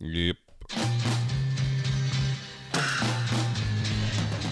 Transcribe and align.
Yep. 0.00 0.36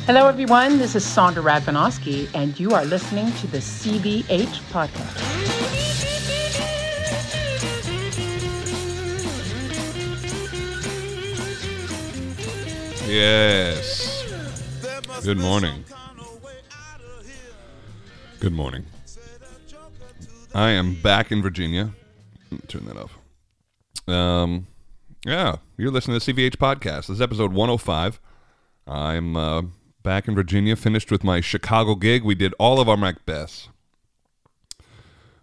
Hello, 0.07 0.27
everyone. 0.27 0.79
This 0.79 0.97
is 0.97 1.05
Sondra 1.05 1.41
Radvanovsky, 1.41 2.29
and 2.35 2.59
you 2.59 2.73
are 2.73 2.85
listening 2.85 3.31
to 3.35 3.47
the 3.47 3.59
CVH 3.59 4.59
podcast. 4.73 5.23
Yes. 13.07 14.25
Good 15.23 15.39
morning. 15.39 15.85
Good 18.41 18.53
morning. 18.53 18.85
I 20.57 20.71
am 20.71 21.01
back 21.03 21.31
in 21.31 21.41
Virginia. 21.41 21.93
Turn 22.67 22.85
that 22.87 22.97
off. 22.97 23.17
Um, 24.09 24.67
yeah, 25.27 25.57
you're 25.77 25.91
listening 25.91 26.21
to 26.21 26.33
the 26.33 26.33
CVH 26.33 26.57
podcast. 26.57 27.09
This 27.09 27.11
is 27.11 27.21
episode 27.21 27.53
105. 27.53 28.21
I'm 28.87 29.37
uh, 29.37 29.63
back 30.05 30.29
in 30.29 30.37
Virginia, 30.37 30.77
finished 30.77 31.11
with 31.11 31.25
my 31.25 31.41
Chicago 31.41 31.97
gig. 31.97 32.23
We 32.23 32.37
did 32.37 32.55
all 32.61 32.79
of 32.79 32.89
our 32.89 32.97
Macbeths. 32.97 33.67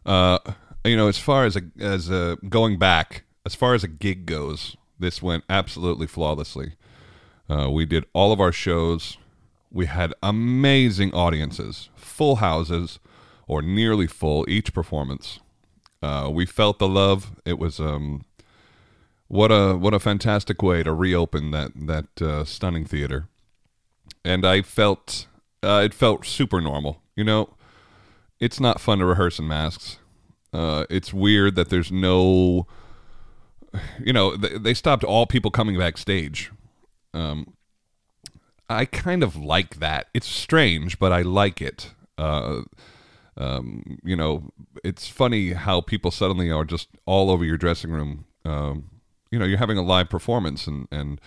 Uh, 0.05 0.39
you 0.85 0.95
know, 0.95 1.09
as 1.09 1.17
far 1.17 1.43
as 1.43 1.57
a, 1.57 1.63
as 1.81 2.09
a, 2.09 2.37
going 2.47 2.79
back, 2.79 3.23
as 3.45 3.55
far 3.55 3.73
as 3.73 3.83
a 3.83 3.89
gig 3.89 4.25
goes, 4.25 4.77
this 4.99 5.21
went 5.21 5.43
absolutely 5.49 6.07
flawlessly. 6.07 6.75
Uh, 7.49 7.69
we 7.69 7.85
did 7.85 8.05
all 8.13 8.31
of 8.31 8.39
our 8.39 8.53
shows. 8.53 9.17
We 9.69 9.87
had 9.87 10.13
amazing 10.23 11.13
audiences, 11.13 11.89
full 11.93 12.37
houses, 12.37 12.99
or 13.47 13.61
nearly 13.61 14.07
full 14.07 14.49
each 14.49 14.73
performance. 14.73 15.41
Uh, 16.01 16.29
we 16.31 16.45
felt 16.45 16.79
the 16.79 16.87
love. 16.87 17.35
It 17.43 17.59
was 17.59 17.81
um, 17.81 18.23
what 19.33 19.51
a 19.51 19.75
what 19.75 19.95
a 19.95 19.99
fantastic 19.99 20.61
way 20.61 20.83
to 20.83 20.93
reopen 20.93 21.49
that 21.49 21.71
that 21.75 22.21
uh, 22.21 22.45
stunning 22.45 22.85
theater. 22.85 23.29
And 24.23 24.45
I 24.45 24.61
felt 24.61 25.25
uh, 25.63 25.81
it 25.83 25.95
felt 25.95 26.23
super 26.23 26.61
normal. 26.61 27.01
You 27.15 27.23
know, 27.23 27.55
it's 28.39 28.59
not 28.59 28.79
fun 28.79 28.99
to 28.99 29.05
rehearse 29.05 29.39
in 29.39 29.47
masks. 29.47 29.97
Uh, 30.53 30.85
it's 30.87 31.11
weird 31.11 31.55
that 31.55 31.69
there's 31.69 31.91
no, 31.91 32.67
you 33.99 34.13
know, 34.13 34.35
they, 34.37 34.55
they 34.55 34.73
stopped 34.75 35.03
all 35.03 35.25
people 35.25 35.49
coming 35.49 35.79
backstage. 35.79 36.51
Um, 37.15 37.55
I 38.69 38.85
kind 38.85 39.23
of 39.23 39.35
like 39.35 39.79
that. 39.79 40.09
It's 40.13 40.27
strange, 40.27 40.99
but 40.99 41.11
I 41.11 41.23
like 41.23 41.59
it. 41.59 41.91
Uh, 42.19 42.61
um, 43.35 43.97
you 44.03 44.15
know, 44.15 44.51
it's 44.83 45.07
funny 45.07 45.53
how 45.53 45.81
people 45.81 46.11
suddenly 46.11 46.51
are 46.51 46.65
just 46.65 46.89
all 47.07 47.31
over 47.31 47.43
your 47.43 47.57
dressing 47.57 47.89
room. 47.89 48.25
Um, 48.45 48.91
you 49.33 49.39
know, 49.39 49.45
you're 49.45 49.57
having 49.57 49.79
a 49.79 49.83
live 49.83 50.09
performance, 50.09 50.67
and 50.67 50.87
and 50.91 51.19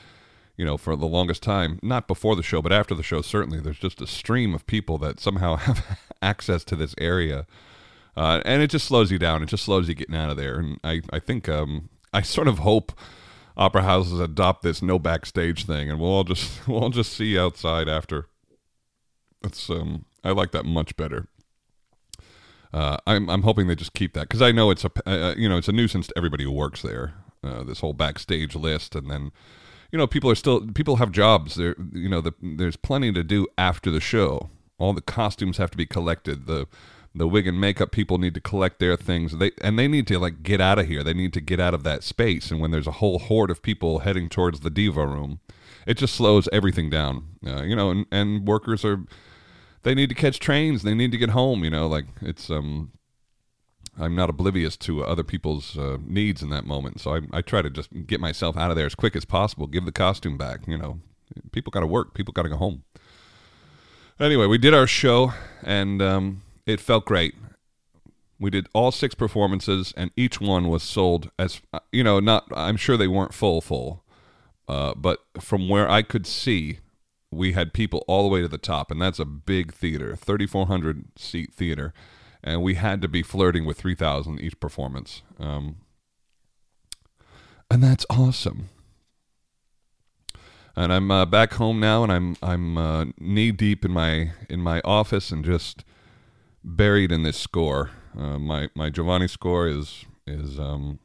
you 0.56 0.64
know, 0.64 0.76
for 0.76 0.94
the 0.94 1.06
longest 1.06 1.42
time, 1.42 1.80
not 1.82 2.06
before 2.06 2.36
the 2.36 2.42
show, 2.42 2.62
but 2.62 2.72
after 2.72 2.94
the 2.94 3.02
show, 3.02 3.20
certainly, 3.20 3.60
there's 3.60 3.80
just 3.80 4.00
a 4.00 4.06
stream 4.06 4.54
of 4.54 4.64
people 4.68 4.96
that 4.98 5.18
somehow 5.18 5.56
have 5.66 5.98
access 6.22 6.62
to 6.64 6.76
this 6.76 6.94
area, 6.98 7.46
uh, 8.16 8.40
and 8.44 8.62
it 8.62 8.70
just 8.70 8.86
slows 8.86 9.10
you 9.10 9.18
down. 9.18 9.42
It 9.42 9.46
just 9.48 9.64
slows 9.64 9.88
you 9.88 9.94
getting 9.96 10.14
out 10.14 10.30
of 10.30 10.36
there. 10.36 10.56
And 10.60 10.78
I 10.84 11.02
I 11.12 11.18
think 11.18 11.48
um, 11.48 11.88
I 12.14 12.22
sort 12.22 12.46
of 12.46 12.60
hope 12.60 12.92
opera 13.56 13.82
houses 13.82 14.20
adopt 14.20 14.62
this 14.62 14.82
no 14.82 15.00
backstage 15.00 15.64
thing, 15.64 15.90
and 15.90 15.98
we'll 15.98 16.10
all 16.10 16.24
just 16.24 16.66
we'll 16.68 16.84
all 16.84 16.90
just 16.90 17.12
see 17.12 17.36
outside 17.36 17.88
after. 17.88 18.28
That's 19.42 19.68
um, 19.68 20.04
I 20.22 20.30
like 20.30 20.52
that 20.52 20.64
much 20.64 20.96
better. 20.96 21.26
Uh, 22.72 22.98
I'm 23.04 23.28
I'm 23.28 23.42
hoping 23.42 23.66
they 23.66 23.74
just 23.74 23.94
keep 23.94 24.14
that 24.14 24.28
because 24.28 24.42
I 24.42 24.52
know 24.52 24.70
it's 24.70 24.84
a 24.84 24.90
uh, 25.08 25.34
you 25.36 25.48
know 25.48 25.56
it's 25.56 25.68
a 25.68 25.72
nuisance 25.72 26.06
to 26.06 26.14
everybody 26.16 26.44
who 26.44 26.52
works 26.52 26.82
there. 26.82 27.14
Uh, 27.42 27.62
this 27.62 27.80
whole 27.80 27.92
backstage 27.92 28.54
list, 28.54 28.94
and 28.94 29.10
then 29.10 29.30
you 29.92 29.98
know 29.98 30.06
people 30.06 30.30
are 30.30 30.34
still 30.34 30.66
people 30.72 30.96
have 30.96 31.12
jobs. 31.12 31.54
There 31.54 31.76
you 31.92 32.08
know 32.08 32.20
the, 32.20 32.32
there's 32.42 32.76
plenty 32.76 33.12
to 33.12 33.22
do 33.22 33.46
after 33.56 33.90
the 33.90 34.00
show. 34.00 34.50
All 34.78 34.92
the 34.92 35.00
costumes 35.00 35.58
have 35.58 35.70
to 35.70 35.76
be 35.76 35.86
collected. 35.86 36.46
The 36.46 36.66
the 37.14 37.26
wig 37.26 37.46
and 37.46 37.60
makeup 37.60 37.92
people 37.92 38.18
need 38.18 38.34
to 38.34 38.40
collect 38.40 38.78
their 38.78 38.96
things. 38.96 39.38
They 39.38 39.52
and 39.62 39.78
they 39.78 39.88
need 39.88 40.06
to 40.08 40.18
like 40.18 40.42
get 40.42 40.60
out 40.60 40.78
of 40.78 40.86
here. 40.86 41.02
They 41.02 41.14
need 41.14 41.32
to 41.34 41.40
get 41.40 41.60
out 41.60 41.74
of 41.74 41.82
that 41.84 42.02
space. 42.02 42.50
And 42.50 42.60
when 42.60 42.70
there's 42.70 42.86
a 42.86 42.92
whole 42.92 43.18
horde 43.18 43.50
of 43.50 43.62
people 43.62 44.00
heading 44.00 44.28
towards 44.28 44.60
the 44.60 44.70
diva 44.70 45.06
room, 45.06 45.40
it 45.86 45.96
just 45.96 46.14
slows 46.14 46.48
everything 46.52 46.90
down. 46.90 47.28
Uh, 47.46 47.62
you 47.62 47.76
know, 47.76 47.90
and 47.90 48.06
and 48.10 48.46
workers 48.46 48.84
are 48.84 49.04
they 49.82 49.94
need 49.94 50.08
to 50.08 50.14
catch 50.14 50.40
trains. 50.40 50.82
They 50.82 50.94
need 50.94 51.12
to 51.12 51.18
get 51.18 51.30
home. 51.30 51.64
You 51.64 51.70
know, 51.70 51.86
like 51.86 52.06
it's 52.20 52.50
um. 52.50 52.92
I'm 53.98 54.14
not 54.14 54.28
oblivious 54.28 54.76
to 54.78 55.04
other 55.04 55.22
people's 55.24 55.78
uh, 55.78 55.98
needs 56.04 56.42
in 56.42 56.50
that 56.50 56.66
moment, 56.66 57.00
so 57.00 57.14
I, 57.14 57.20
I 57.32 57.40
try 57.40 57.62
to 57.62 57.70
just 57.70 58.06
get 58.06 58.20
myself 58.20 58.56
out 58.56 58.70
of 58.70 58.76
there 58.76 58.86
as 58.86 58.94
quick 58.94 59.16
as 59.16 59.24
possible. 59.24 59.66
Give 59.66 59.84
the 59.84 59.92
costume 59.92 60.36
back. 60.36 60.66
You 60.66 60.76
know, 60.76 61.00
people 61.52 61.70
got 61.70 61.80
to 61.80 61.86
work. 61.86 62.14
People 62.14 62.32
got 62.32 62.42
to 62.42 62.48
go 62.50 62.56
home. 62.56 62.84
Anyway, 64.20 64.46
we 64.46 64.58
did 64.58 64.74
our 64.74 64.86
show, 64.86 65.32
and 65.62 66.00
um, 66.02 66.42
it 66.66 66.80
felt 66.80 67.04
great. 67.04 67.34
We 68.38 68.50
did 68.50 68.68
all 68.74 68.92
six 68.92 69.14
performances, 69.14 69.94
and 69.96 70.10
each 70.16 70.40
one 70.40 70.68
was 70.68 70.82
sold 70.82 71.30
as 71.38 71.60
uh, 71.72 71.80
you 71.90 72.04
know. 72.04 72.20
Not, 72.20 72.44
I'm 72.54 72.76
sure 72.76 72.96
they 72.96 73.08
weren't 73.08 73.32
full, 73.34 73.60
full, 73.60 74.04
uh, 74.68 74.94
but 74.94 75.20
from 75.40 75.68
where 75.68 75.88
I 75.88 76.02
could 76.02 76.26
see, 76.26 76.80
we 77.30 77.52
had 77.52 77.72
people 77.72 78.04
all 78.06 78.22
the 78.22 78.28
way 78.28 78.42
to 78.42 78.48
the 78.48 78.58
top, 78.58 78.90
and 78.90 79.00
that's 79.00 79.18
a 79.18 79.24
big 79.24 79.72
theater, 79.72 80.16
3,400 80.16 81.18
seat 81.18 81.54
theater, 81.54 81.92
and 82.46 82.62
we 82.62 82.74
had 82.74 83.02
to 83.02 83.08
be 83.08 83.22
flirting 83.22 83.66
with 83.66 83.76
3,000 83.76 84.40
each 84.40 84.58
performance, 84.60 85.22
um, 85.38 85.76
and 87.70 87.82
that's 87.82 88.06
awesome. 88.08 88.68
And 90.76 90.92
I'm 90.92 91.10
uh, 91.10 91.26
back 91.26 91.54
home 91.54 91.80
now, 91.80 92.02
and 92.02 92.12
I'm 92.12 92.36
I'm 92.42 92.78
uh, 92.78 93.06
knee 93.18 93.50
deep 93.50 93.84
in 93.84 93.90
my 93.90 94.32
in 94.48 94.60
my 94.60 94.80
office 94.84 95.30
and 95.30 95.44
just 95.44 95.84
buried 96.62 97.10
in 97.10 97.22
this 97.22 97.38
score. 97.38 97.90
Uh, 98.16 98.38
my 98.38 98.68
my 98.74 98.90
Giovanni 98.90 99.26
score 99.26 99.66
is 99.66 100.04
is 100.26 100.58
um, 100.60 100.98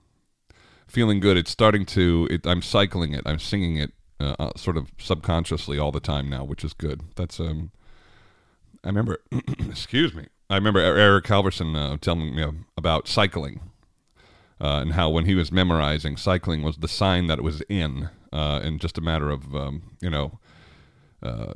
feeling 0.88 1.22
good. 1.22 1.38
It's 1.38 1.52
starting 1.52 1.85
to. 1.88 2.28
It, 2.29 2.46
I'm 2.46 2.62
cycling 2.62 3.13
it. 3.13 3.22
I'm 3.25 3.40
singing 3.40 3.78
it 3.78 3.94
uh, 4.19 4.35
uh, 4.38 4.52
sort 4.58 4.75
of 4.75 4.91
subconsciously 5.00 5.79
all 5.79 5.94
the 5.94 6.02
time 6.02 6.29
now, 6.29 6.44
which 6.44 6.66
is 6.66 6.73
good. 6.73 7.02
That's 7.16 7.40
um. 7.40 7.72
I 8.84 8.90
remember. 8.90 9.19
excuse 9.59 10.13
me. 10.13 10.28
I 10.51 10.56
remember 10.56 10.81
Eric 10.81 11.25
Halfvarson 11.25 11.78
uh, 11.78 11.97
telling 12.01 12.35
me 12.35 12.45
about 12.78 13.07
cycling. 13.07 13.62
Uh, 14.59 14.81
and 14.81 14.94
how 14.94 15.09
when 15.09 15.25
he 15.25 15.34
was 15.34 15.51
memorizing, 15.51 16.17
cycling 16.17 16.62
was 16.62 16.78
the 16.78 16.88
sign 16.88 17.25
that 17.28 17.39
it 17.39 17.41
was 17.41 17.62
in, 17.62 18.09
uh, 18.31 18.59
and 18.61 18.79
just 18.79 18.97
a 18.97 19.01
matter 19.01 19.31
of 19.31 19.56
um, 19.56 19.95
you 20.01 20.09
know, 20.09 20.40
uh, 21.23 21.53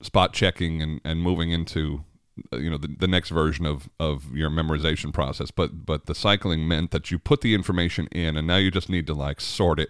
spot 0.00 0.32
checking 0.32 0.80
and, 0.80 1.00
and 1.04 1.20
moving 1.20 1.50
into 1.50 2.04
uh, 2.52 2.56
you 2.56 2.70
know 2.70 2.78
the, 2.78 2.88
the 2.98 3.08
next 3.08 3.30
version 3.30 3.66
of, 3.66 3.88
of 3.98 4.34
your 4.34 4.50
memorization 4.50 5.10
process 5.10 5.50
but 5.50 5.86
but 5.86 6.04
the 6.04 6.14
cycling 6.14 6.68
meant 6.68 6.90
that 6.90 7.10
you 7.10 7.18
put 7.18 7.40
the 7.40 7.54
information 7.54 8.06
in 8.12 8.36
and 8.36 8.46
now 8.46 8.56
you 8.56 8.70
just 8.70 8.90
need 8.90 9.06
to 9.06 9.14
like 9.14 9.40
sort 9.40 9.80
it 9.80 9.88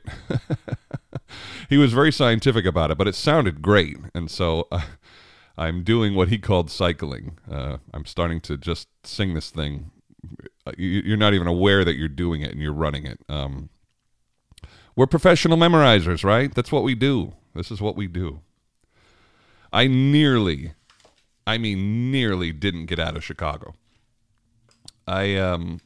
he 1.69 1.77
was 1.77 1.93
very 1.93 2.12
scientific 2.12 2.65
about 2.65 2.93
it 2.93 2.97
but 2.97 3.09
it 3.09 3.16
sounded 3.16 3.62
great 3.62 3.97
and 4.15 4.31
so 4.31 4.69
uh, 4.71 4.81
i'm 5.59 5.83
doing 5.83 6.15
what 6.15 6.28
he 6.28 6.39
called 6.39 6.71
cycling 6.71 7.39
uh, 7.50 7.77
i'm 7.94 8.05
starting 8.05 8.41
to 8.41 8.56
just 8.56 8.89
sing 9.05 9.34
this 9.34 9.50
thing 9.50 9.91
Uh, 10.67 10.72
you, 10.77 11.03
you're 11.05 11.17
not 11.17 11.34
even 11.34 11.47
aware 11.47 11.84
that 11.84 11.97
you're 11.97 12.09
doing 12.09 12.43
it 12.43 12.50
and 12.50 12.61
you're 12.61 12.72
running 12.72 13.06
it 13.06 13.21
um, 13.28 13.69
we're 14.97 15.06
professional 15.06 15.56
memorizers 15.56 16.25
right 16.25 16.55
that's 16.55 16.72
what 16.72 16.83
we 16.83 16.95
do 16.95 17.33
this 17.55 17.71
is 17.71 17.81
what 17.81 17.97
we 17.97 18.06
do 18.06 18.41
i 19.72 19.87
nearly 19.87 20.72
I 21.49 21.59
mean, 21.59 22.11
nearly 22.11 22.50
didn't 22.53 22.87
get 22.87 22.99
out 22.99 23.16
of 23.16 23.22
Chicago. 23.22 23.75
I 25.06 25.37
um, 25.37 25.81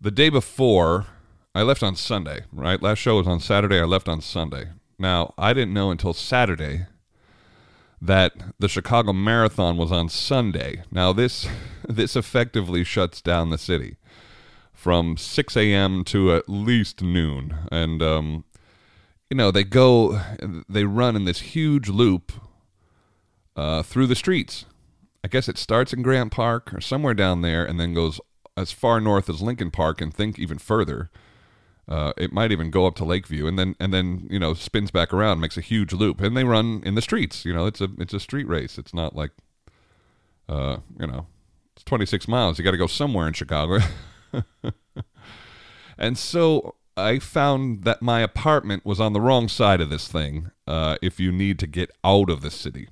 the 0.00 0.10
day 0.10 0.30
before, 0.30 1.06
I 1.54 1.62
left 1.62 1.82
on 1.84 1.94
Sunday. 1.94 2.40
Right, 2.52 2.82
last 2.82 2.98
show 2.98 3.18
was 3.18 3.28
on 3.28 3.38
Saturday. 3.38 3.78
I 3.78 3.84
left 3.84 4.08
on 4.08 4.20
Sunday. 4.20 4.70
Now 4.98 5.32
I 5.38 5.52
didn't 5.52 5.74
know 5.74 5.92
until 5.92 6.12
Saturday 6.12 6.86
that 8.00 8.32
the 8.58 8.68
Chicago 8.68 9.12
Marathon 9.12 9.76
was 9.76 9.90
on 9.90 10.08
Sunday. 10.08 10.82
Now 10.90 11.12
this 11.12 11.48
this 11.88 12.16
effectively 12.16 12.84
shuts 12.84 13.20
down 13.20 13.50
the 13.50 13.58
city 13.58 13.96
from 14.72 15.16
6 15.16 15.56
a.m. 15.56 16.04
to 16.04 16.32
at 16.34 16.48
least 16.48 17.02
noon, 17.02 17.56
and 17.72 18.02
um, 18.02 18.44
you 19.30 19.36
know 19.36 19.50
they 19.50 19.64
go 19.64 20.20
they 20.68 20.84
run 20.84 21.16
in 21.16 21.24
this 21.24 21.40
huge 21.40 21.88
loop 21.88 22.32
uh, 23.56 23.82
through 23.82 24.06
the 24.06 24.14
streets. 24.14 24.64
I 25.24 25.28
guess 25.28 25.48
it 25.48 25.58
starts 25.58 25.92
in 25.92 26.02
Grant 26.02 26.30
Park 26.30 26.72
or 26.72 26.80
somewhere 26.80 27.14
down 27.14 27.42
there 27.42 27.64
and 27.64 27.78
then 27.78 27.92
goes 27.92 28.20
as 28.56 28.70
far 28.70 29.00
north 29.00 29.28
as 29.28 29.42
Lincoln 29.42 29.70
Park 29.70 30.00
and 30.00 30.14
think 30.14 30.38
even 30.38 30.58
further. 30.58 31.10
Uh, 31.88 32.12
it 32.18 32.32
might 32.32 32.52
even 32.52 32.70
go 32.70 32.86
up 32.86 32.94
to 32.96 33.04
Lakeview 33.04 33.46
and 33.46 33.58
then 33.58 33.74
and 33.80 33.94
then 33.94 34.26
you 34.30 34.38
know 34.38 34.52
spins 34.52 34.90
back 34.90 35.12
around, 35.12 35.40
makes 35.40 35.56
a 35.56 35.62
huge 35.62 35.92
loop, 35.92 36.20
and 36.20 36.36
they 36.36 36.44
run 36.44 36.82
in 36.84 36.94
the 36.94 37.02
streets. 37.02 37.44
You 37.44 37.54
know, 37.54 37.66
it's 37.66 37.80
a 37.80 37.88
it's 37.98 38.12
a 38.12 38.20
street 38.20 38.46
race. 38.46 38.76
It's 38.76 38.92
not 38.92 39.16
like, 39.16 39.30
uh, 40.48 40.78
you 40.98 41.06
know, 41.06 41.26
it's 41.74 41.84
26 41.84 42.28
miles. 42.28 42.58
You 42.58 42.64
got 42.64 42.72
to 42.72 42.76
go 42.76 42.86
somewhere 42.86 43.26
in 43.26 43.32
Chicago. 43.32 43.78
and 45.98 46.18
so 46.18 46.74
I 46.94 47.18
found 47.18 47.84
that 47.84 48.02
my 48.02 48.20
apartment 48.20 48.84
was 48.84 49.00
on 49.00 49.14
the 49.14 49.20
wrong 49.20 49.48
side 49.48 49.80
of 49.80 49.88
this 49.88 50.08
thing. 50.08 50.50
Uh, 50.66 50.96
if 51.00 51.18
you 51.18 51.32
need 51.32 51.58
to 51.60 51.66
get 51.66 51.90
out 52.04 52.28
of 52.28 52.42
the 52.42 52.50
city, 52.50 52.88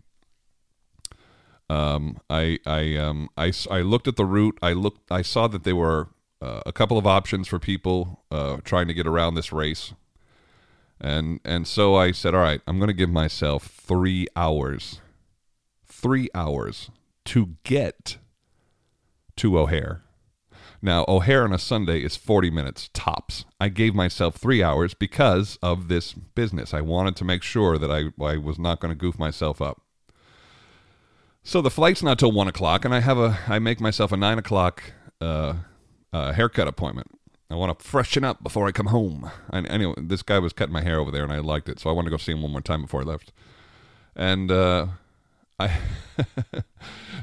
um, 1.68 2.18
I 2.30 2.60
I 2.64 2.96
um 2.96 3.28
I, 3.36 3.52
I 3.70 3.82
looked 3.82 4.08
at 4.08 4.16
the 4.16 4.24
route. 4.24 4.58
I 4.62 4.72
looked. 4.72 5.12
I 5.12 5.20
saw 5.20 5.48
that 5.48 5.64
they 5.64 5.74
were 5.74 6.08
uh, 6.46 6.60
a 6.64 6.72
couple 6.72 6.96
of 6.96 7.06
options 7.06 7.48
for 7.48 7.58
people 7.58 8.22
uh, 8.30 8.58
trying 8.64 8.86
to 8.86 8.94
get 8.94 9.06
around 9.06 9.34
this 9.34 9.52
race, 9.52 9.94
and 11.00 11.40
and 11.44 11.66
so 11.66 11.96
I 11.96 12.12
said, 12.12 12.34
all 12.34 12.40
right, 12.40 12.60
I'm 12.66 12.78
going 12.78 12.88
to 12.88 12.94
give 12.94 13.10
myself 13.10 13.64
three 13.64 14.28
hours, 14.36 15.00
three 15.86 16.28
hours 16.34 16.90
to 17.26 17.56
get 17.64 18.18
to 19.36 19.58
O'Hare. 19.58 20.02
Now, 20.80 21.04
O'Hare 21.08 21.42
on 21.42 21.52
a 21.52 21.58
Sunday 21.58 22.04
is 22.04 22.16
40 22.16 22.50
minutes 22.50 22.90
tops. 22.92 23.44
I 23.60 23.68
gave 23.68 23.94
myself 23.94 24.36
three 24.36 24.62
hours 24.62 24.94
because 24.94 25.58
of 25.62 25.88
this 25.88 26.12
business. 26.12 26.72
I 26.72 26.80
wanted 26.80 27.16
to 27.16 27.24
make 27.24 27.42
sure 27.42 27.76
that 27.76 27.90
I, 27.90 28.12
I 28.22 28.36
was 28.36 28.58
not 28.58 28.78
going 28.78 28.92
to 28.92 28.98
goof 28.98 29.18
myself 29.18 29.60
up. 29.60 29.82
So 31.42 31.60
the 31.60 31.70
flight's 31.70 32.02
not 32.02 32.18
till 32.18 32.30
one 32.30 32.46
o'clock, 32.46 32.84
and 32.84 32.94
I 32.94 33.00
have 33.00 33.18
a 33.18 33.38
I 33.48 33.58
make 33.58 33.80
myself 33.80 34.12
a 34.12 34.16
nine 34.16 34.38
o'clock 34.38 34.82
uh, 35.20 35.54
uh, 36.12 36.32
haircut 36.32 36.68
appointment. 36.68 37.10
I 37.50 37.54
want 37.54 37.78
to 37.78 37.84
freshen 37.84 38.24
up 38.24 38.42
before 38.42 38.66
I 38.66 38.72
come 38.72 38.86
home. 38.86 39.30
And 39.50 39.68
anyway, 39.68 39.94
this 39.98 40.22
guy 40.22 40.38
was 40.38 40.52
cutting 40.52 40.72
my 40.72 40.82
hair 40.82 40.98
over 40.98 41.10
there, 41.10 41.22
and 41.22 41.32
I 41.32 41.38
liked 41.38 41.68
it, 41.68 41.78
so 41.78 41.88
I 41.88 41.92
wanted 41.92 42.06
to 42.06 42.10
go 42.10 42.16
see 42.16 42.32
him 42.32 42.42
one 42.42 42.50
more 42.50 42.60
time 42.60 42.82
before 42.82 43.02
I 43.02 43.04
left. 43.04 43.32
And 44.16 44.50
uh, 44.50 44.86
I 45.58 45.78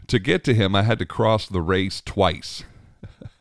to 0.08 0.20
get 0.20 0.44
to 0.46 0.54
him, 0.54 0.76
I 0.76 0.84
had 0.84 1.00
to 1.00 1.06
cross 1.06 1.48
the 1.48 1.62
race 1.62 2.02
twice. 2.04 2.64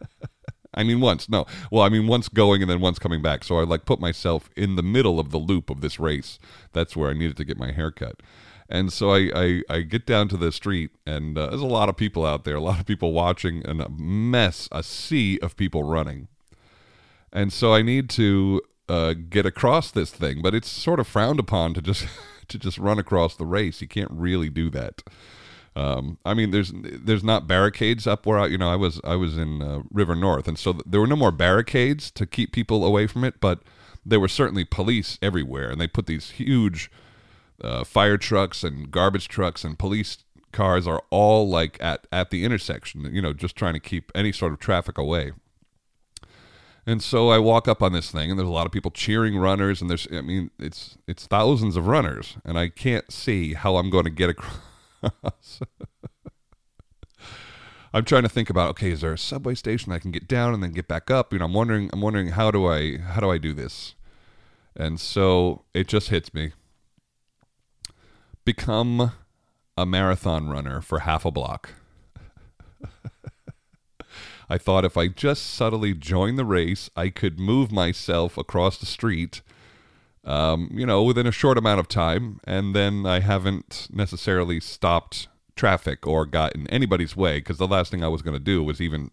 I 0.74 0.82
mean, 0.82 1.00
once. 1.00 1.28
No, 1.28 1.46
well, 1.70 1.82
I 1.82 1.88
mean, 1.88 2.06
once 2.06 2.28
going 2.28 2.62
and 2.62 2.70
then 2.70 2.80
once 2.80 2.98
coming 2.98 3.22
back. 3.22 3.44
So 3.44 3.58
I 3.58 3.64
like 3.64 3.84
put 3.84 4.00
myself 4.00 4.50
in 4.56 4.76
the 4.76 4.82
middle 4.82 5.20
of 5.20 5.30
the 5.30 5.38
loop 5.38 5.70
of 5.70 5.82
this 5.82 6.00
race. 6.00 6.38
That's 6.72 6.96
where 6.96 7.10
I 7.10 7.14
needed 7.14 7.36
to 7.36 7.44
get 7.44 7.58
my 7.58 7.72
hair 7.72 7.90
cut. 7.90 8.20
And 8.69 8.93
so 8.93 9.11
I, 9.11 9.31
I, 9.35 9.62
I 9.69 9.81
get 9.81 10.06
down 10.06 10.29
to 10.29 10.37
the 10.37 10.53
street, 10.53 10.91
and 11.06 11.37
uh, 11.37 11.49
there's 11.49 11.61
a 11.61 11.67
lot 11.67 11.88
of 11.88 11.97
people 11.97 12.25
out 12.25 12.44
there, 12.44 12.56
a 12.56 12.61
lot 12.61 12.81
of 12.81 12.87
people 12.87 13.12
watching, 13.12 13.64
and 13.67 13.82
a 13.82 13.88
mess, 13.88 14.69
a 14.73 14.82
sea 14.82 15.38
of 15.41 15.56
people 15.56 15.82
running. 15.82 16.29
And 17.32 17.53
so 17.53 17.75
I 17.75 17.82
need 17.82 18.09
to 18.11 18.62
uh, 18.88 19.14
get 19.14 19.47
across 19.47 19.91
this 19.91 20.11
thing, 20.11 20.43
but 20.43 20.55
it's 20.55 20.69
sort 20.69 21.00
of 21.00 21.06
frowned 21.06 21.41
upon 21.41 21.75
to 21.75 21.82
just 21.82 22.06
to 22.49 22.59
just 22.59 22.79
run 22.79 22.99
across 22.99 23.37
the 23.37 23.47
race. 23.47 23.81
You 23.81 23.88
can't 23.88 24.11
really 24.11 24.50
do 24.50 24.70
that. 24.70 25.03
Um, 25.75 26.19
I 26.25 26.35
mean, 26.35 26.50
there's 26.50 26.73
there's 26.75 27.25
not 27.25 27.47
barricades 27.47 28.06
up 28.06 28.26
where 28.26 28.38
I, 28.38 28.47
you 28.47 28.59
know 28.59 28.70
I 28.70 28.76
was 28.76 29.00
I 29.05 29.17
was 29.17 29.38
in 29.38 29.62
uh, 29.62 29.82
River 29.91 30.14
North, 30.14 30.47
and 30.47 30.59
so 30.59 30.75
there 30.85 31.00
were 31.00 31.06
no 31.06 31.17
more 31.17 31.32
barricades 31.32 32.11
to 32.12 32.26
keep 32.26 32.53
people 32.53 32.85
away 32.85 33.06
from 33.06 33.25
it, 33.25 33.41
but 33.41 33.61
there 34.05 34.20
were 34.20 34.29
certainly 34.29 34.64
police 34.64 35.19
everywhere, 35.23 35.70
and 35.70 35.81
they 35.81 35.87
put 35.87 36.06
these 36.06 36.32
huge 36.32 36.91
uh, 37.60 37.84
fire 37.84 38.16
trucks 38.16 38.64
and 38.64 38.90
garbage 38.90 39.28
trucks 39.28 39.64
and 39.64 39.78
police 39.78 40.19
cars 40.52 40.87
are 40.87 41.02
all 41.10 41.49
like 41.49 41.82
at 41.82 42.06
at 42.12 42.31
the 42.31 42.44
intersection, 42.44 43.08
you 43.12 43.22
know, 43.22 43.32
just 43.32 43.56
trying 43.56 43.75
to 43.75 43.81
keep 43.81 44.12
any 44.14 44.32
sort 44.32 44.52
of 44.52 44.58
traffic 44.58 44.99
away. 44.99 45.32
And 46.84 47.00
so 47.02 47.28
I 47.28 47.38
walk 47.38 47.69
up 47.69 47.81
on 47.81 47.93
this 47.93 48.10
thing, 48.10 48.31
and 48.31 48.38
there's 48.38 48.49
a 48.49 48.52
lot 48.52 48.66
of 48.66 48.72
people 48.72 48.90
cheering 48.90 49.38
runners, 49.38 49.81
and 49.81 49.88
there's, 49.88 50.08
I 50.12 50.20
mean, 50.20 50.50
it's 50.58 50.99
it's 51.06 51.26
thousands 51.26 51.76
of 51.76 51.87
runners, 51.87 52.37
and 52.44 52.58
I 52.58 52.69
can't 52.69 53.10
see 53.12 53.54
how 53.54 53.76
I'm 53.76 53.88
going 53.88 54.04
to 54.04 54.10
get 54.10 54.31
across. 54.31 55.60
I'm 57.94 58.04
trying 58.04 58.22
to 58.22 58.28
think 58.28 58.49
about, 58.49 58.70
okay, 58.70 58.90
is 58.90 59.02
there 59.02 59.12
a 59.12 59.19
subway 59.19 59.54
station 59.54 59.93
I 59.93 59.99
can 59.99 60.10
get 60.10 60.26
down 60.26 60.54
and 60.54 60.62
then 60.62 60.72
get 60.72 60.88
back 60.88 61.10
up? 61.10 61.32
You 61.32 61.38
know, 61.40 61.44
I'm 61.44 61.52
wondering, 61.52 61.90
I'm 61.93 62.00
wondering 62.00 62.28
how 62.28 62.50
do 62.50 62.66
I 62.66 62.96
how 62.99 63.20
do 63.20 63.31
I 63.31 63.38
do 63.38 63.52
this? 63.52 63.94
And 64.75 64.99
so 64.99 65.64
it 65.75 65.88
just 65.88 66.08
hits 66.08 66.32
me. 66.32 66.52
Become 68.44 69.12
a 69.76 69.86
marathon 69.86 70.48
runner 70.48 70.80
for 70.80 71.00
half 71.00 71.24
a 71.24 71.30
block. 71.30 71.70
I 74.50 74.58
thought 74.58 74.84
if 74.84 74.96
I 74.96 75.08
just 75.08 75.46
subtly 75.46 75.94
joined 75.94 76.38
the 76.38 76.44
race, 76.44 76.90
I 76.96 77.08
could 77.08 77.38
move 77.38 77.72
myself 77.72 78.36
across 78.36 78.76
the 78.76 78.86
street, 78.86 79.40
um, 80.24 80.70
you 80.72 80.84
know, 80.84 81.02
within 81.02 81.26
a 81.26 81.32
short 81.32 81.56
amount 81.56 81.80
of 81.80 81.88
time, 81.88 82.40
and 82.44 82.74
then 82.74 83.06
I 83.06 83.20
haven't 83.20 83.88
necessarily 83.92 84.60
stopped 84.60 85.28
traffic 85.56 86.06
or 86.06 86.26
got 86.26 86.54
in 86.54 86.66
anybody's 86.68 87.16
way 87.16 87.38
because 87.38 87.58
the 87.58 87.66
last 87.66 87.90
thing 87.90 88.02
I 88.02 88.08
was 88.08 88.22
going 88.22 88.34
to 88.34 88.40
do 88.40 88.62
was 88.62 88.80
even 88.80 89.10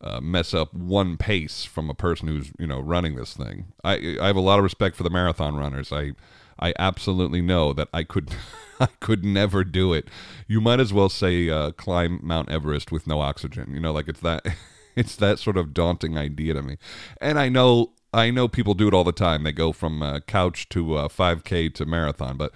uh, 0.00 0.20
mess 0.20 0.54
up 0.54 0.72
one 0.72 1.16
pace 1.16 1.64
from 1.64 1.88
a 1.88 1.94
person 1.94 2.28
who's 2.28 2.52
you 2.58 2.66
know 2.66 2.80
running 2.80 3.16
this 3.16 3.34
thing. 3.34 3.66
I 3.82 4.16
I 4.20 4.26
have 4.26 4.36
a 4.36 4.40
lot 4.40 4.58
of 4.58 4.62
respect 4.62 4.96
for 4.96 5.02
the 5.02 5.10
marathon 5.10 5.56
runners. 5.56 5.92
I 5.92 6.12
I 6.58 6.74
absolutely 6.78 7.42
know 7.42 7.72
that 7.72 7.88
I 7.92 8.04
could 8.04 8.34
I 8.80 8.86
could 9.00 9.24
never 9.24 9.64
do 9.64 9.92
it. 9.92 10.08
You 10.48 10.60
might 10.60 10.80
as 10.80 10.92
well 10.92 11.08
say 11.08 11.48
uh, 11.48 11.70
climb 11.72 12.20
Mount 12.22 12.50
Everest 12.50 12.90
with 12.90 13.06
no 13.06 13.20
oxygen. 13.20 13.72
You 13.72 13.80
know, 13.80 13.92
like 13.92 14.08
it's 14.08 14.20
that 14.20 14.44
it's 14.96 15.16
that 15.16 15.38
sort 15.38 15.56
of 15.56 15.74
daunting 15.74 16.18
idea 16.18 16.54
to 16.54 16.62
me. 16.62 16.76
And 17.20 17.38
I 17.38 17.48
know 17.48 17.92
I 18.12 18.30
know 18.30 18.46
people 18.48 18.74
do 18.74 18.88
it 18.88 18.94
all 18.94 19.04
the 19.04 19.12
time. 19.12 19.42
They 19.42 19.52
go 19.52 19.72
from 19.72 20.02
uh, 20.02 20.20
couch 20.20 20.68
to 20.70 20.94
uh, 20.94 21.08
5K 21.08 21.74
to 21.74 21.84
marathon, 21.84 22.36
but 22.36 22.52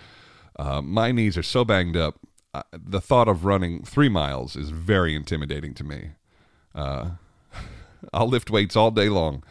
uh, 0.57 0.81
my 0.81 1.11
knees 1.11 1.37
are 1.37 1.43
so 1.43 1.65
banged 1.65 1.97
up. 1.97 2.21
Uh, 2.55 2.63
the 2.73 3.01
thought 3.01 3.29
of 3.29 3.45
running 3.45 3.83
three 3.83 4.09
miles 4.09 4.57
is 4.57 4.71
very 4.71 5.15
intimidating 5.15 5.75
to 5.75 5.85
me. 5.85 6.11
Uh, 6.75 7.11
I'll 8.13 8.29
lift 8.29 8.51
weights 8.51 8.77
all 8.77 8.93
day 8.93 9.09
long, 9.09 9.43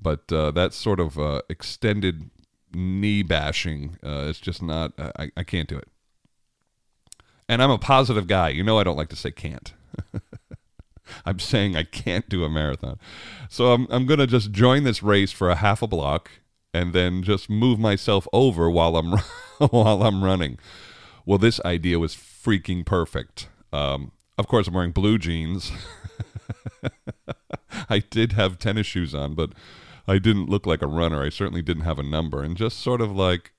but 0.00 0.28
that 0.28 0.72
sort 0.72 1.00
of 1.00 1.18
extended 1.48 2.30
knee 2.72 3.22
bashing 3.22 3.98
uh, 4.04 4.26
is 4.28 4.40
just 4.40 4.62
not. 4.62 4.92
I, 4.98 5.30
I 5.36 5.42
can't 5.42 5.68
do 5.68 5.76
it. 5.76 5.88
And 7.48 7.62
I'm 7.62 7.70
a 7.70 7.78
positive 7.78 8.26
guy. 8.26 8.50
You 8.50 8.62
know, 8.62 8.78
I 8.78 8.84
don't 8.84 8.96
like 8.96 9.08
to 9.08 9.16
say 9.16 9.30
can't. 9.30 9.72
I'm 11.24 11.38
saying 11.38 11.76
I 11.76 11.84
can't 11.84 12.28
do 12.28 12.44
a 12.44 12.50
marathon. 12.50 12.98
So 13.48 13.72
I'm 13.72 13.86
I'm 13.90 14.06
gonna 14.06 14.26
just 14.26 14.52
join 14.52 14.84
this 14.84 15.02
race 15.02 15.32
for 15.32 15.48
a 15.50 15.56
half 15.56 15.82
a 15.82 15.86
block 15.86 16.30
and 16.74 16.92
then 16.92 17.22
just 17.22 17.48
move 17.48 17.78
myself 17.78 18.28
over 18.32 18.70
while 18.70 18.96
I'm 18.96 19.12
while 19.70 20.02
I'm 20.02 20.22
running. 20.22 20.58
Well, 21.24 21.38
this 21.38 21.60
idea 21.64 21.98
was 21.98 22.14
freaking 22.14 22.84
perfect. 22.84 23.48
Um, 23.72 24.12
of 24.36 24.46
course, 24.46 24.68
I'm 24.68 24.74
wearing 24.74 24.92
blue 24.92 25.18
jeans. 25.18 25.72
I 27.90 27.98
did 27.98 28.32
have 28.32 28.58
tennis 28.58 28.86
shoes 28.86 29.14
on, 29.14 29.34
but 29.34 29.52
I 30.08 30.18
didn't 30.18 30.48
look 30.48 30.66
like 30.66 30.80
a 30.80 30.86
runner. 30.86 31.22
I 31.22 31.28
certainly 31.28 31.60
didn't 31.60 31.84
have 31.84 31.98
a 31.98 32.02
number, 32.02 32.42
and 32.42 32.56
just 32.56 32.80
sort 32.80 33.02
of 33.02 33.14
like, 33.14 33.52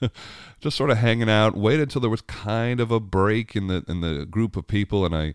just 0.60 0.76
sort 0.76 0.90
of 0.90 0.98
hanging 0.98 1.30
out. 1.30 1.56
Waited 1.56 1.88
till 1.88 2.02
there 2.02 2.10
was 2.10 2.20
kind 2.20 2.78
of 2.78 2.90
a 2.90 3.00
break 3.00 3.56
in 3.56 3.68
the 3.68 3.82
in 3.88 4.02
the 4.02 4.26
group 4.26 4.54
of 4.54 4.66
people, 4.66 5.06
and 5.06 5.16
I, 5.16 5.34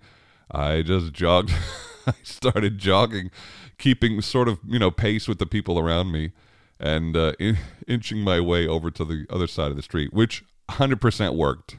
I 0.51 0.83
just 0.83 1.11
jogged. 1.11 1.51
I 2.07 2.13
started 2.21 2.77
jogging, 2.77 3.31
keeping 3.79 4.21
sort 4.21 4.47
of 4.47 4.59
you 4.67 4.77
know 4.77 4.91
pace 4.91 5.27
with 5.27 5.39
the 5.39 5.47
people 5.47 5.79
around 5.79 6.11
me, 6.11 6.33
and 6.79 7.17
uh, 7.17 7.33
in, 7.39 7.57
inching 7.87 8.19
my 8.19 8.39
way 8.39 8.67
over 8.67 8.91
to 8.91 9.03
the 9.03 9.25
other 9.31 9.47
side 9.47 9.71
of 9.71 9.75
the 9.75 9.81
street, 9.81 10.13
which 10.13 10.43
100% 10.69 11.35
worked. 11.35 11.77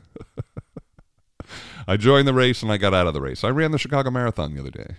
I 1.86 1.96
joined 1.98 2.26
the 2.26 2.34
race 2.34 2.62
and 2.62 2.72
I 2.72 2.78
got 2.78 2.94
out 2.94 3.06
of 3.06 3.12
the 3.12 3.20
race. 3.20 3.44
I 3.44 3.50
ran 3.50 3.70
the 3.70 3.78
Chicago 3.78 4.10
Marathon 4.10 4.54
the 4.54 4.60
other 4.60 4.70
day. 4.70 4.94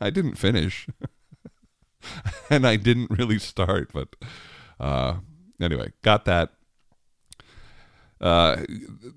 I 0.00 0.10
didn't 0.10 0.34
finish, 0.34 0.88
and 2.50 2.66
I 2.66 2.76
didn't 2.76 3.10
really 3.10 3.38
start, 3.38 3.90
but 3.92 4.14
uh, 4.80 5.16
anyway, 5.60 5.92
got 6.02 6.24
that. 6.24 6.50
Uh, 8.20 8.64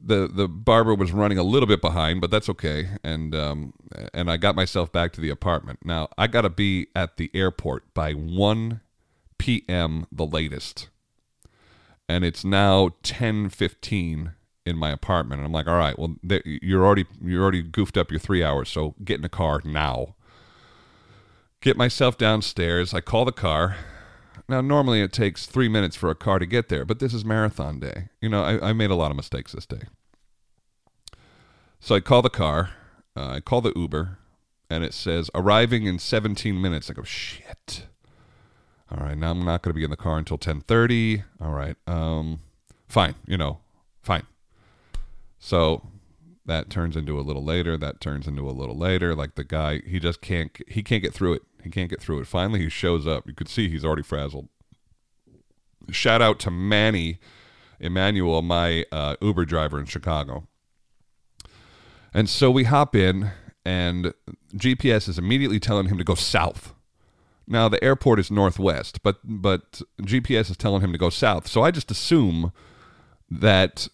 the 0.03 0.27
the 0.27 0.47
barber 0.47 0.93
was 0.93 1.11
running 1.11 1.37
a 1.37 1.43
little 1.43 1.67
bit 1.67 1.81
behind, 1.81 2.19
but 2.19 2.31
that's 2.31 2.49
okay. 2.49 2.89
And 3.03 3.33
um, 3.33 3.73
and 4.13 4.29
I 4.29 4.37
got 4.37 4.55
myself 4.55 4.91
back 4.91 5.13
to 5.13 5.21
the 5.21 5.29
apartment. 5.29 5.79
Now 5.85 6.09
I 6.17 6.27
got 6.27 6.41
to 6.41 6.49
be 6.49 6.87
at 6.95 7.17
the 7.17 7.31
airport 7.33 7.93
by 7.93 8.13
one 8.13 8.81
p.m. 9.37 10.07
the 10.11 10.25
latest, 10.25 10.89
and 12.09 12.25
it's 12.25 12.43
now 12.43 12.89
ten 13.03 13.49
fifteen 13.49 14.33
in 14.65 14.77
my 14.77 14.91
apartment. 14.91 15.39
And 15.39 15.45
I'm 15.45 15.53
like, 15.53 15.67
all 15.67 15.77
right, 15.77 15.97
well, 15.97 16.15
there, 16.21 16.41
you're 16.45 16.85
already 16.85 17.05
you're 17.23 17.41
already 17.41 17.61
goofed 17.61 17.97
up 17.97 18.11
your 18.11 18.19
three 18.19 18.43
hours, 18.43 18.67
so 18.67 18.95
get 19.03 19.15
in 19.15 19.21
the 19.21 19.29
car 19.29 19.61
now. 19.63 20.15
Get 21.67 21.75
myself 21.75 22.17
downstairs. 22.17 22.93
I 22.93 23.01
call 23.01 23.25
the 23.25 23.33
car. 23.33 23.75
Now, 24.47 24.61
normally 24.61 25.01
it 25.01 25.11
takes 25.11 25.45
three 25.45 25.67
minutes 25.67 25.97
for 25.97 26.09
a 26.09 26.15
car 26.15 26.39
to 26.39 26.45
get 26.45 26.69
there, 26.69 26.85
but 26.85 26.99
this 26.99 27.13
is 27.13 27.25
marathon 27.25 27.81
day. 27.81 28.07
You 28.21 28.29
know, 28.29 28.41
I, 28.41 28.69
I 28.69 28.71
made 28.71 28.89
a 28.89 28.95
lot 28.95 29.11
of 29.11 29.17
mistakes 29.17 29.51
this 29.51 29.65
day. 29.65 29.81
So 31.81 31.95
I 31.95 31.99
call 31.99 32.21
the 32.21 32.29
car. 32.29 32.69
Uh, 33.17 33.31
I 33.31 33.39
call 33.41 33.59
the 33.59 33.73
Uber, 33.75 34.17
and 34.69 34.85
it 34.85 34.93
says 34.93 35.29
arriving 35.35 35.87
in 35.87 35.99
17 35.99 36.61
minutes. 36.61 36.89
I 36.89 36.93
go, 36.93 37.03
shit. 37.03 37.87
All 38.89 39.05
right, 39.05 39.17
now 39.17 39.31
I'm 39.31 39.43
not 39.43 39.61
going 39.61 39.73
to 39.73 39.77
be 39.77 39.83
in 39.83 39.89
the 39.89 39.97
car 39.97 40.17
until 40.17 40.37
10:30. 40.37 41.25
All 41.41 41.51
right, 41.51 41.75
um, 41.85 42.39
fine. 42.87 43.15
You 43.25 43.35
know, 43.35 43.59
fine. 44.01 44.23
So 45.37 45.81
that 46.47 46.69
turns 46.69 46.95
into 46.95 47.19
a 47.19 47.21
little 47.21 47.43
later. 47.43 47.77
That 47.77 48.01
turns 48.01 48.25
into 48.25 48.49
a 48.49 48.51
little 48.51 48.77
later. 48.77 49.13
Like 49.13 49.35
the 49.35 49.43
guy, 49.43 49.81
he 49.85 49.99
just 49.99 50.21
can't. 50.21 50.57
He 50.67 50.81
can't 50.81 51.03
get 51.03 51.13
through 51.13 51.33
it. 51.33 51.41
He 51.63 51.69
can't 51.69 51.89
get 51.89 52.01
through 52.01 52.21
it. 52.21 52.27
Finally, 52.27 52.61
he 52.61 52.69
shows 52.69 53.05
up. 53.05 53.27
You 53.27 53.33
could 53.33 53.49
see 53.49 53.69
he's 53.69 53.85
already 53.85 54.03
frazzled. 54.03 54.47
shout 55.91 56.21
out 56.21 56.39
to 56.39 56.51
Manny 56.51 57.19
Emmanuel, 57.79 58.41
my 58.41 58.85
uh, 58.91 59.15
Uber 59.21 59.45
driver 59.45 59.79
in 59.79 59.85
Chicago. 59.85 60.47
And 62.13 62.29
so 62.29 62.49
we 62.49 62.63
hop 62.63 62.95
in, 62.95 63.31
and 63.65 64.13
GPS 64.55 65.09
is 65.09 65.19
immediately 65.19 65.59
telling 65.59 65.87
him 65.89 65.97
to 65.97 66.03
go 66.03 66.15
south. 66.15 66.73
Now 67.45 67.69
the 67.69 67.83
airport 67.83 68.19
is 68.19 68.31
northwest, 68.31 69.03
but 69.03 69.19
but 69.23 69.81
GPS 70.01 70.49
is 70.49 70.57
telling 70.57 70.81
him 70.81 70.93
to 70.93 70.97
go 70.97 71.09
south. 71.09 71.47
So 71.47 71.61
I 71.61 71.71
just 71.71 71.91
assume 71.91 72.53
that 73.29 73.89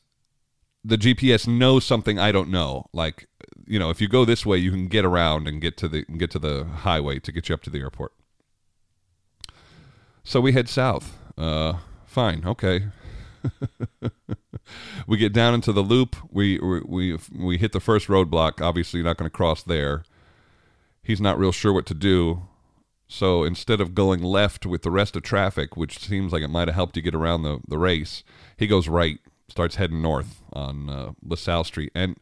the 0.84 0.98
GPS 0.98 1.48
knows 1.48 1.86
something 1.86 2.20
I 2.20 2.32
don't 2.32 2.50
know. 2.50 2.88
Like, 2.94 3.28
you 3.66 3.80
know, 3.80 3.90
if 3.90 4.02
you 4.02 4.08
go 4.08 4.26
this 4.26 4.46
way, 4.46 4.58
you 4.58 4.72
can 4.72 4.88
get 4.88 5.06
around 5.06 5.48
and 5.48 5.62
get 5.62 5.78
to 5.78 5.88
the 5.88 6.04
get 6.04 6.32
to 6.32 6.40
the 6.40 6.66
highway 6.66 7.20
to 7.20 7.32
get 7.32 7.50
you 7.50 7.56
up 7.56 7.62
to 7.64 7.70
the 7.70 7.80
airport. 7.80 8.14
So 10.24 10.42
we 10.42 10.54
head 10.54 10.70
south. 10.70 11.18
Uh, 11.38 11.74
fine, 12.06 12.44
okay. 12.46 12.88
we 15.08 15.18
get 15.18 15.34
down 15.34 15.54
into 15.54 15.72
the 15.72 15.82
loop. 15.82 16.16
We 16.32 16.60
we 16.60 17.18
we, 17.34 17.58
hit 17.58 17.72
the 17.72 17.80
first 17.80 18.08
roadblock. 18.08 18.62
Obviously, 18.62 19.00
you're 19.00 19.06
not 19.06 19.18
going 19.18 19.30
to 19.30 19.36
cross 19.36 19.64
there. 19.64 20.04
He's 21.02 21.20
not 21.20 21.38
real 21.38 21.52
sure 21.52 21.74
what 21.74 21.86
to 21.88 21.94
do. 21.94 22.44
So 23.08 23.44
instead 23.44 23.82
of 23.82 23.94
going 23.94 24.24
left 24.24 24.66
with 24.66 24.82
the 24.82 24.90
rest 24.90 25.16
of 25.16 25.22
traffic, 25.24 25.76
which 25.76 26.00
seems 26.00 26.32
like 26.32 26.42
it 26.42 26.48
might 26.48 26.68
have 26.68 26.76
helped 26.76 26.96
you 26.96 27.04
get 27.04 27.14
around 27.14 27.44
the, 27.44 27.60
the 27.68 27.78
race, 27.78 28.24
he 28.58 28.66
goes 28.66 28.88
right, 28.88 29.20
starts 29.54 29.76
heading 29.76 30.02
north 30.02 30.42
on 30.52 30.90
uh, 30.90 31.12
LaSalle 31.24 31.64
Street, 31.64 31.92
and 31.94 32.18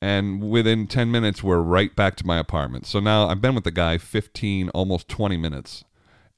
and 0.00 0.48
within 0.48 0.86
ten 0.86 1.10
minutes 1.10 1.42
we're 1.42 1.58
right 1.58 1.94
back 1.96 2.14
to 2.16 2.26
my 2.26 2.38
apartment. 2.38 2.86
So 2.86 3.00
now 3.00 3.26
I've 3.26 3.40
been 3.40 3.56
with 3.56 3.64
the 3.64 3.72
guy 3.72 3.98
fifteen, 3.98 4.68
almost 4.68 5.08
twenty 5.08 5.36
minutes, 5.36 5.82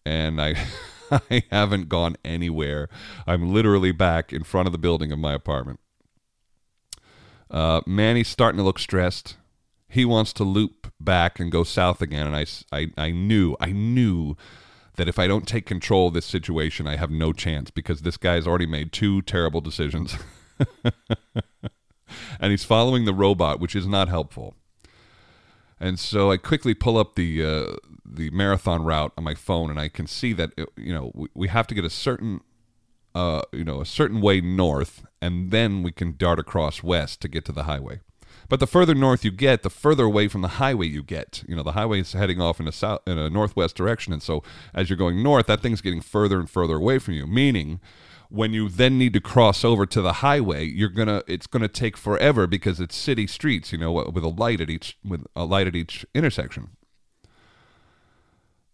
and 0.07 0.40
I 0.40 0.54
I 1.11 1.43
haven't 1.50 1.90
gone 1.90 2.16
anywhere. 2.25 2.88
I'm 3.26 3.52
literally 3.52 3.93
back 3.93 4.33
in 4.33 4.45
front 4.45 4.66
of 4.66 4.73
the 4.73 4.78
building 4.78 5.12
of 5.12 5.19
my 5.19 5.35
apartment. 5.35 5.78
Uh, 7.50 7.83
Manny's 7.87 8.28
starting 8.28 8.57
to 8.57 8.64
look 8.64 8.78
stressed. 8.78 9.37
He 9.88 10.07
wants 10.07 10.33
to 10.33 10.45
loop 10.45 10.90
back 10.99 11.38
and 11.38 11.52
go 11.52 11.64
south 11.64 12.00
again, 12.00 12.26
and 12.26 12.35
I, 12.35 12.47
I, 12.73 12.90
I 12.97 13.11
knew, 13.11 13.57
I 13.61 13.73
knew 13.73 14.37
that 14.97 15.09
if 15.09 15.19
I 15.19 15.27
don't 15.27 15.47
take 15.47 15.67
control 15.67 16.09
of 16.09 16.15
this 16.15 16.27
situation, 16.27 16.87
I 16.87 16.97
have 16.97 17.11
no 17.11 17.33
chance 17.33 17.71
because 17.71 18.03
this 18.03 18.17
guy's 18.17 18.47
already 18.47 18.67
made 18.67 18.93
two 18.93 19.23
terrible 19.23 19.61
decisions. 19.61 20.17
and 22.41 22.51
he's 22.51 22.65
following 22.65 23.05
the 23.05 23.15
robot, 23.15 23.61
which 23.61 23.75
is 23.75 23.87
not 23.87 24.09
helpful. 24.09 24.55
And 25.81 25.99
so 25.99 26.31
I 26.31 26.37
quickly 26.37 26.75
pull 26.75 26.97
up 26.97 27.15
the 27.15 27.45
uh, 27.45 27.77
the 28.05 28.31
marathon 28.31 28.85
route 28.85 29.13
on 29.19 29.25
my 29.25 29.35
phone, 29.35 29.71
and 29.71 29.79
I 29.79 29.89
can 29.89 30.07
see 30.07 30.33
that 30.33 30.53
it, 30.57 30.69
you 30.77 30.95
know 30.95 31.11
we, 31.15 31.29
we 31.35 31.49
have 31.49 31.67
to 31.67 31.75
get 31.75 31.85
a 31.85 31.91
certain 31.91 32.41
uh, 33.15 33.43
you 33.53 33.65
know 33.65 33.81
a 33.81 33.87
certain 33.87 34.21
way 34.21 34.41
north, 34.41 35.05
and 35.21 35.51
then 35.51 35.83
we 35.83 35.91
can 35.91 36.15
dart 36.17 36.39
across 36.39 36.83
west 36.83 37.21
to 37.23 37.29
get 37.29 37.45
to 37.47 37.53
the 37.53 37.65
highway. 37.65 38.01
But 38.49 38.61
the 38.61 38.67
further 38.67 38.95
north 38.95 39.25
you 39.25 39.31
get, 39.31 39.63
the 39.63 39.71
further 39.71 40.05
away 40.05 40.29
from 40.29 40.43
the 40.43 40.49
highway 40.49 40.87
you 40.87 41.03
get. 41.03 41.43
You 41.49 41.57
know, 41.57 41.63
the 41.63 41.73
highway 41.73 42.01
is 42.01 42.13
heading 42.13 42.41
off 42.41 42.61
in 42.61 42.69
a 42.69 42.73
south 42.73 43.01
in 43.07 43.19
a 43.19 43.31
northwest 43.31 43.77
direction, 43.77 44.13
and 44.13 44.23
so 44.23 44.43
as 44.75 44.89
you're 44.89 44.97
going 44.97 45.23
north, 45.23 45.47
that 45.47 45.61
thing's 45.61 45.81
getting 45.81 46.01
further 46.01 46.39
and 46.39 46.49
further 46.49 46.77
away 46.77 46.99
from 46.99 47.15
you. 47.15 47.27
Meaning, 47.27 47.81
when 48.29 48.53
you 48.53 48.69
then 48.69 48.99
need 48.99 49.13
to 49.13 49.21
cross 49.21 49.65
over 49.65 49.87
to 49.87 50.03
the 50.03 50.15
highway, 50.15 50.65
you're 50.65 50.89
gonna 50.89 51.23
it's 51.27 51.47
gonna 51.47 51.69
take 51.69 51.97
forever 51.97 52.47
because 52.47 52.81
it's 52.81 52.97
city 52.97 53.27
streets. 53.27 53.73
You 53.73 53.79
know, 53.79 53.93
with 53.93 54.25
a 54.25 54.29
light 54.29 54.61
at 54.61 54.71
each 54.71 54.99
with 55.05 55.25
a 55.35 55.45
light 55.45 55.67
at 55.67 55.77
each 55.77 56.05
intersection. 56.15 56.71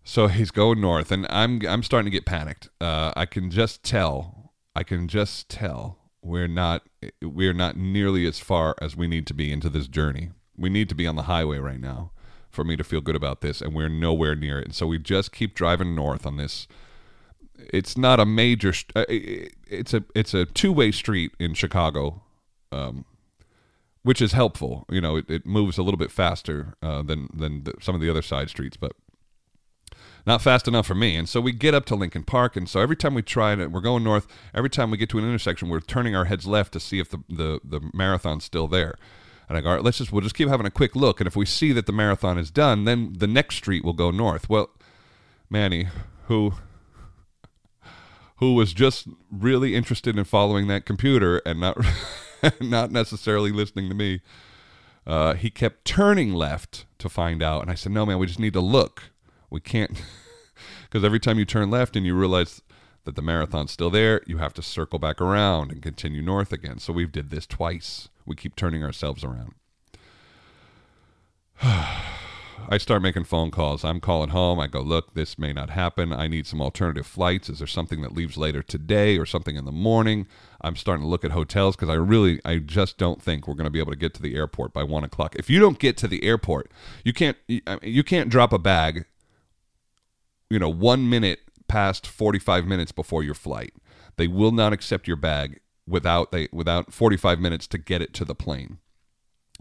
So 0.02 0.26
he's 0.26 0.50
going 0.50 0.80
north, 0.80 1.12
and 1.12 1.26
I'm 1.30 1.60
I'm 1.66 1.82
starting 1.82 2.06
to 2.06 2.10
get 2.10 2.26
panicked. 2.26 2.68
Uh, 2.80 3.12
I 3.14 3.26
can 3.26 3.50
just 3.50 3.82
tell. 3.82 4.52
I 4.74 4.82
can 4.82 5.08
just 5.08 5.48
tell 5.48 5.99
we're 6.22 6.48
not 6.48 6.82
we're 7.22 7.52
not 7.52 7.76
nearly 7.76 8.26
as 8.26 8.38
far 8.38 8.74
as 8.80 8.96
we 8.96 9.06
need 9.06 9.26
to 9.28 9.34
be 9.34 9.52
into 9.52 9.68
this 9.68 9.88
journey. 9.88 10.30
We 10.56 10.68
need 10.68 10.88
to 10.90 10.94
be 10.94 11.06
on 11.06 11.16
the 11.16 11.22
highway 11.22 11.58
right 11.58 11.80
now 11.80 12.12
for 12.50 12.64
me 12.64 12.76
to 12.76 12.84
feel 12.84 13.00
good 13.00 13.16
about 13.16 13.40
this, 13.40 13.60
and 13.60 13.74
we're 13.74 13.88
nowhere 13.88 14.34
near 14.34 14.58
it. 14.58 14.66
And 14.66 14.74
so 14.74 14.86
we 14.86 14.98
just 14.98 15.32
keep 15.32 15.54
driving 15.54 15.94
north 15.94 16.26
on 16.26 16.36
this. 16.36 16.66
It's 17.72 17.96
not 17.96 18.20
a 18.20 18.26
major. 18.26 18.72
Uh, 18.94 19.04
it's 19.08 19.94
a 19.94 20.04
it's 20.14 20.34
a 20.34 20.46
two 20.46 20.72
way 20.72 20.90
street 20.92 21.32
in 21.38 21.54
Chicago, 21.54 22.22
um, 22.72 23.04
which 24.02 24.20
is 24.20 24.32
helpful. 24.32 24.84
You 24.90 25.00
know, 25.00 25.16
it, 25.16 25.30
it 25.30 25.46
moves 25.46 25.78
a 25.78 25.82
little 25.82 25.98
bit 25.98 26.10
faster 26.10 26.74
uh, 26.82 27.02
than 27.02 27.28
than 27.32 27.64
the, 27.64 27.74
some 27.80 27.94
of 27.94 28.00
the 28.00 28.10
other 28.10 28.22
side 28.22 28.50
streets, 28.50 28.76
but 28.76 28.92
not 30.26 30.42
fast 30.42 30.68
enough 30.68 30.86
for 30.86 30.94
me. 30.94 31.16
And 31.16 31.28
so 31.28 31.40
we 31.40 31.52
get 31.52 31.74
up 31.74 31.84
to 31.86 31.94
Lincoln 31.94 32.24
Park, 32.24 32.56
and 32.56 32.68
so 32.68 32.80
every 32.80 32.96
time 32.96 33.14
we 33.14 33.22
try 33.22 33.52
it, 33.52 33.70
we're 33.70 33.80
going 33.80 34.04
north. 34.04 34.26
Every 34.54 34.70
time 34.70 34.90
we 34.90 34.96
get 34.96 35.08
to 35.10 35.18
an 35.18 35.24
intersection, 35.24 35.68
we're 35.68 35.80
turning 35.80 36.14
our 36.14 36.26
heads 36.26 36.46
left 36.46 36.72
to 36.74 36.80
see 36.80 36.98
if 36.98 37.10
the 37.10 37.18
the, 37.28 37.60
the 37.64 37.90
marathon's 37.94 38.44
still 38.44 38.68
there. 38.68 38.96
And 39.48 39.58
I 39.58 39.62
go, 39.62 39.68
all 39.68 39.74
right, 39.76 39.84
let's 39.84 39.98
just 39.98 40.12
we'll 40.12 40.22
just 40.22 40.36
keep 40.36 40.48
having 40.48 40.66
a 40.66 40.70
quick 40.70 40.94
look, 40.94 41.20
and 41.20 41.26
if 41.26 41.36
we 41.36 41.46
see 41.46 41.72
that 41.72 41.86
the 41.86 41.92
marathon 41.92 42.38
is 42.38 42.50
done, 42.50 42.84
then 42.84 43.14
the 43.18 43.26
next 43.26 43.56
street 43.56 43.84
will 43.84 43.92
go 43.92 44.10
north. 44.10 44.48
Well, 44.48 44.70
Manny, 45.48 45.88
who 46.26 46.54
who 48.36 48.54
was 48.54 48.72
just 48.72 49.06
really 49.30 49.74
interested 49.74 50.16
in 50.16 50.24
following 50.24 50.66
that 50.68 50.86
computer 50.86 51.42
and 51.44 51.60
not 51.60 51.76
not 52.60 52.90
necessarily 52.90 53.52
listening 53.52 53.88
to 53.88 53.94
me. 53.94 54.20
Uh, 55.06 55.34
he 55.34 55.50
kept 55.50 55.84
turning 55.84 56.32
left 56.32 56.86
to 56.98 57.08
find 57.08 57.42
out, 57.42 57.62
and 57.62 57.70
I 57.70 57.74
said, 57.74 57.92
"No, 57.92 58.06
man, 58.06 58.18
we 58.18 58.26
just 58.26 58.38
need 58.38 58.52
to 58.52 58.60
look." 58.60 59.10
We 59.50 59.60
can't, 59.60 59.90
because 60.84 61.04
every 61.04 61.20
time 61.20 61.38
you 61.38 61.44
turn 61.44 61.70
left 61.70 61.96
and 61.96 62.06
you 62.06 62.14
realize 62.14 62.62
that 63.04 63.16
the 63.16 63.22
marathon's 63.22 63.70
still 63.72 63.90
there, 63.90 64.22
you 64.26 64.38
have 64.38 64.54
to 64.54 64.62
circle 64.62 64.98
back 64.98 65.20
around 65.20 65.72
and 65.72 65.82
continue 65.82 66.22
north 66.22 66.52
again. 66.52 66.78
So 66.78 66.92
we've 66.92 67.12
did 67.12 67.30
this 67.30 67.46
twice. 67.46 68.08
We 68.26 68.36
keep 68.36 68.56
turning 68.56 68.84
ourselves 68.84 69.24
around. 69.24 69.54
I 72.72 72.78
start 72.78 73.02
making 73.02 73.24
phone 73.24 73.50
calls. 73.50 73.84
I'm 73.84 74.00
calling 74.00 74.30
home. 74.30 74.60
I 74.60 74.66
go, 74.66 74.80
look, 74.80 75.14
this 75.14 75.38
may 75.38 75.52
not 75.52 75.70
happen. 75.70 76.12
I 76.12 76.28
need 76.28 76.46
some 76.46 76.60
alternative 76.60 77.06
flights. 77.06 77.48
Is 77.48 77.58
there 77.58 77.66
something 77.66 78.02
that 78.02 78.14
leaves 78.14 78.36
later 78.36 78.62
today 78.62 79.18
or 79.18 79.26
something 79.26 79.56
in 79.56 79.64
the 79.64 79.72
morning? 79.72 80.26
I'm 80.60 80.76
starting 80.76 81.02
to 81.02 81.08
look 81.08 81.24
at 81.24 81.32
hotels 81.32 81.74
because 81.74 81.88
I 81.88 81.94
really, 81.94 82.40
I 82.44 82.58
just 82.58 82.98
don't 82.98 83.20
think 83.20 83.48
we're 83.48 83.54
going 83.54 83.64
to 83.64 83.70
be 83.70 83.80
able 83.80 83.92
to 83.92 83.98
get 83.98 84.14
to 84.14 84.22
the 84.22 84.36
airport 84.36 84.72
by 84.72 84.84
one 84.84 85.04
o'clock. 85.04 85.34
If 85.36 85.50
you 85.50 85.58
don't 85.58 85.78
get 85.78 85.96
to 85.98 86.08
the 86.08 86.22
airport, 86.22 86.70
you 87.02 87.12
can't, 87.12 87.36
you 87.48 88.04
can't 88.04 88.28
drop 88.28 88.52
a 88.52 88.58
bag 88.58 89.06
you 90.50 90.58
know, 90.58 90.68
one 90.68 91.08
minute 91.08 91.40
past 91.68 92.06
45 92.06 92.66
minutes 92.66 92.92
before 92.92 93.22
your 93.22 93.34
flight. 93.34 93.72
They 94.16 94.26
will 94.26 94.52
not 94.52 94.72
accept 94.72 95.06
your 95.06 95.16
bag 95.16 95.60
without 95.86 96.32
they 96.32 96.48
without 96.52 96.92
45 96.92 97.40
minutes 97.40 97.66
to 97.68 97.78
get 97.78 98.02
it 98.02 98.12
to 98.14 98.24
the 98.24 98.34
plane. 98.34 98.78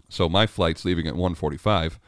So 0.08 0.28
my 0.28 0.46
flight's 0.46 0.84
leaving 0.84 1.06
at 1.06 1.14
1:45. 1.14 1.98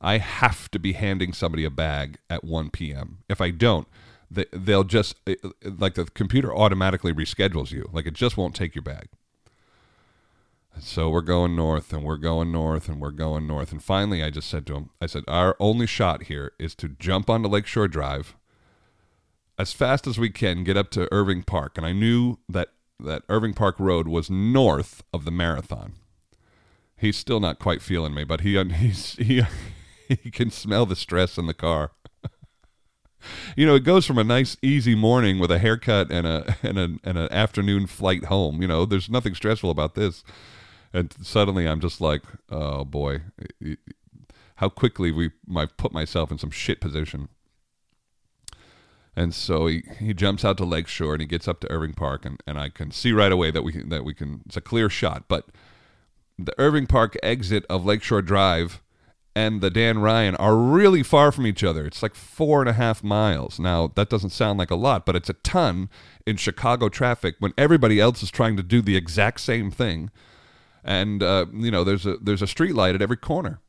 I 0.00 0.18
have 0.18 0.68
to 0.72 0.80
be 0.80 0.92
handing 0.94 1.32
somebody 1.32 1.64
a 1.64 1.70
bag 1.70 2.18
at 2.28 2.42
1 2.42 2.70
p.m. 2.70 3.18
If 3.28 3.40
I 3.40 3.50
don't, 3.50 3.86
they, 4.28 4.46
they'll 4.52 4.82
just 4.82 5.14
like 5.64 5.94
the 5.94 6.06
computer 6.06 6.54
automatically 6.54 7.12
reschedules 7.12 7.70
you. 7.70 7.88
Like 7.92 8.06
it 8.06 8.14
just 8.14 8.36
won't 8.36 8.56
take 8.56 8.74
your 8.74 8.82
bag. 8.82 9.08
So 10.80 11.10
we're 11.10 11.20
going 11.20 11.54
north 11.54 11.92
and 11.92 12.04
we're 12.04 12.16
going 12.16 12.50
north 12.50 12.88
and 12.88 13.00
we're 13.00 13.10
going 13.10 13.46
north. 13.46 13.72
And 13.72 13.82
finally, 13.82 14.22
I 14.22 14.30
just 14.30 14.48
said 14.48 14.66
to 14.66 14.74
him, 14.74 14.90
I 15.00 15.06
said, 15.06 15.24
our 15.28 15.56
only 15.60 15.86
shot 15.86 16.24
here 16.24 16.52
is 16.58 16.74
to 16.76 16.88
jump 16.88 17.30
onto 17.30 17.48
Lakeshore 17.48 17.88
Drive 17.88 18.36
as 19.58 19.72
fast 19.72 20.06
as 20.06 20.18
we 20.18 20.30
can, 20.30 20.64
get 20.64 20.76
up 20.76 20.90
to 20.90 21.12
Irving 21.12 21.42
Park. 21.42 21.76
And 21.76 21.86
I 21.86 21.92
knew 21.92 22.38
that, 22.48 22.70
that 22.98 23.22
Irving 23.28 23.54
Park 23.54 23.78
Road 23.78 24.08
was 24.08 24.30
north 24.30 25.02
of 25.12 25.24
the 25.24 25.30
marathon. 25.30 25.94
He's 26.96 27.16
still 27.16 27.40
not 27.40 27.58
quite 27.58 27.82
feeling 27.82 28.14
me, 28.14 28.24
but 28.24 28.40
he, 28.40 28.62
he's, 28.74 29.12
he, 29.14 29.42
he 30.08 30.30
can 30.30 30.50
smell 30.50 30.86
the 30.86 30.96
stress 30.96 31.36
in 31.38 31.46
the 31.46 31.54
car. 31.54 31.92
you 33.56 33.66
know, 33.66 33.74
it 33.74 33.84
goes 33.84 34.06
from 34.06 34.18
a 34.18 34.24
nice, 34.24 34.56
easy 34.62 34.94
morning 34.94 35.38
with 35.38 35.50
a 35.50 35.58
haircut 35.58 36.10
and 36.10 36.26
a 36.26 36.56
and 36.62 36.78
a 36.78 36.82
and 37.04 37.18
an 37.18 37.32
afternoon 37.32 37.86
flight 37.86 38.24
home. 38.26 38.62
You 38.62 38.68
know, 38.68 38.84
there's 38.84 39.10
nothing 39.10 39.34
stressful 39.34 39.70
about 39.70 39.94
this 39.94 40.24
and 40.92 41.14
suddenly 41.22 41.66
I'm 41.66 41.80
just 41.80 42.00
like, 42.00 42.22
oh 42.50 42.84
boy, 42.84 43.22
how 44.56 44.68
quickly 44.68 45.10
we 45.10 45.30
I 45.56 45.66
put 45.66 45.92
myself 45.92 46.30
in 46.30 46.38
some 46.38 46.50
shit 46.50 46.80
position. 46.80 47.28
And 49.14 49.34
so 49.34 49.66
he, 49.66 49.82
he 49.98 50.14
jumps 50.14 50.44
out 50.44 50.56
to 50.58 50.64
Lakeshore 50.64 51.14
and 51.14 51.20
he 51.20 51.26
gets 51.26 51.46
up 51.46 51.60
to 51.60 51.70
Irving 51.70 51.92
Park 51.92 52.24
and, 52.24 52.42
and 52.46 52.58
I 52.58 52.70
can 52.70 52.90
see 52.90 53.12
right 53.12 53.32
away 53.32 53.50
that 53.50 53.62
we 53.62 53.72
that 53.72 54.04
we 54.04 54.14
can 54.14 54.42
it's 54.46 54.56
a 54.56 54.60
clear 54.60 54.88
shot. 54.88 55.24
But 55.28 55.46
the 56.38 56.54
Irving 56.58 56.86
Park 56.86 57.16
exit 57.22 57.64
of 57.68 57.84
Lakeshore 57.84 58.22
Drive 58.22 58.82
and 59.34 59.62
the 59.62 59.70
Dan 59.70 59.98
Ryan 59.98 60.36
are 60.36 60.56
really 60.56 61.02
far 61.02 61.32
from 61.32 61.46
each 61.46 61.64
other. 61.64 61.86
It's 61.86 62.02
like 62.02 62.14
four 62.14 62.60
and 62.60 62.68
a 62.68 62.74
half 62.74 63.02
miles. 63.02 63.58
Now 63.58 63.92
that 63.94 64.10
doesn't 64.10 64.30
sound 64.30 64.58
like 64.58 64.70
a 64.70 64.76
lot, 64.76 65.06
but 65.06 65.16
it's 65.16 65.30
a 65.30 65.34
ton 65.34 65.88
in 66.26 66.36
Chicago 66.36 66.88
traffic 66.88 67.36
when 67.38 67.54
everybody 67.56 67.98
else 68.00 68.22
is 68.22 68.30
trying 68.30 68.56
to 68.56 68.62
do 68.62 68.82
the 68.82 68.96
exact 68.96 69.40
same 69.40 69.70
thing 69.70 70.10
and 70.84 71.22
uh, 71.22 71.46
you 71.52 71.70
know 71.70 71.84
there's 71.84 72.06
a 72.06 72.16
there's 72.18 72.42
a 72.42 72.46
street 72.46 72.74
light 72.74 72.94
at 72.94 73.02
every 73.02 73.16
corner 73.16 73.60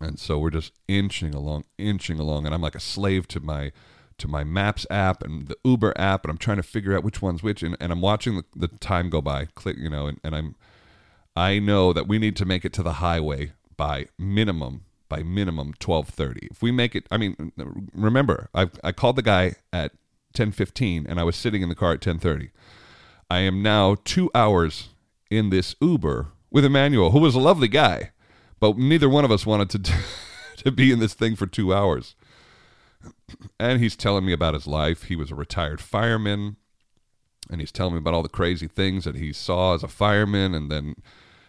and 0.00 0.18
so 0.18 0.38
we're 0.38 0.50
just 0.50 0.72
inching 0.88 1.34
along 1.34 1.64
inching 1.78 2.18
along 2.18 2.46
and 2.46 2.54
i'm 2.54 2.62
like 2.62 2.74
a 2.74 2.80
slave 2.80 3.26
to 3.28 3.40
my 3.40 3.72
to 4.18 4.28
my 4.28 4.44
Maps 4.44 4.86
app 4.90 5.22
and 5.22 5.48
the 5.48 5.56
Uber 5.64 5.92
app, 5.96 6.24
and 6.24 6.30
I'm 6.30 6.38
trying 6.38 6.56
to 6.58 6.62
figure 6.62 6.96
out 6.96 7.04
which 7.04 7.20
one's 7.20 7.42
which, 7.42 7.62
and, 7.62 7.76
and 7.80 7.92
I'm 7.92 8.00
watching 8.00 8.36
the, 8.36 8.44
the 8.54 8.68
time 8.68 9.10
go 9.10 9.20
by, 9.20 9.46
click, 9.54 9.76
you 9.78 9.90
know, 9.90 10.06
and, 10.06 10.20
and 10.22 10.34
I'm, 10.34 10.54
I 11.36 11.58
know 11.58 11.92
that 11.92 12.06
we 12.06 12.18
need 12.18 12.36
to 12.36 12.44
make 12.44 12.64
it 12.64 12.72
to 12.74 12.82
the 12.82 12.94
highway 12.94 13.52
by 13.76 14.06
minimum, 14.18 14.84
by 15.08 15.22
minimum 15.22 15.74
12:30. 15.80 16.48
If 16.50 16.62
we 16.62 16.70
make 16.70 16.94
it, 16.94 17.06
I 17.10 17.16
mean, 17.16 17.52
remember, 17.92 18.48
I 18.54 18.70
I 18.84 18.92
called 18.92 19.16
the 19.16 19.22
guy 19.22 19.56
at 19.72 19.92
10:15, 20.34 21.06
and 21.08 21.18
I 21.18 21.24
was 21.24 21.34
sitting 21.34 21.62
in 21.62 21.68
the 21.68 21.74
car 21.74 21.92
at 21.92 22.00
10:30. 22.00 22.50
I 23.28 23.40
am 23.40 23.62
now 23.62 23.96
two 24.04 24.30
hours 24.34 24.90
in 25.30 25.50
this 25.50 25.74
Uber 25.80 26.28
with 26.50 26.64
Emmanuel, 26.64 27.10
who 27.10 27.18
was 27.20 27.34
a 27.34 27.40
lovely 27.40 27.68
guy, 27.68 28.12
but 28.60 28.78
neither 28.78 29.08
one 29.08 29.24
of 29.24 29.32
us 29.32 29.46
wanted 29.46 29.70
to 29.70 29.92
to 30.56 30.70
be 30.70 30.92
in 30.92 30.98
this 30.98 31.14
thing 31.14 31.36
for 31.36 31.46
two 31.46 31.74
hours 31.74 32.14
and 33.60 33.80
he's 33.80 33.96
telling 33.96 34.24
me 34.24 34.32
about 34.32 34.54
his 34.54 34.66
life. 34.66 35.04
He 35.04 35.16
was 35.16 35.30
a 35.30 35.34
retired 35.34 35.80
fireman, 35.80 36.56
and 37.50 37.60
he's 37.60 37.72
telling 37.72 37.94
me 37.94 37.98
about 37.98 38.14
all 38.14 38.22
the 38.22 38.28
crazy 38.28 38.68
things 38.68 39.04
that 39.04 39.16
he 39.16 39.32
saw 39.32 39.74
as 39.74 39.82
a 39.82 39.88
fireman, 39.88 40.54
and 40.54 40.70
then 40.70 40.96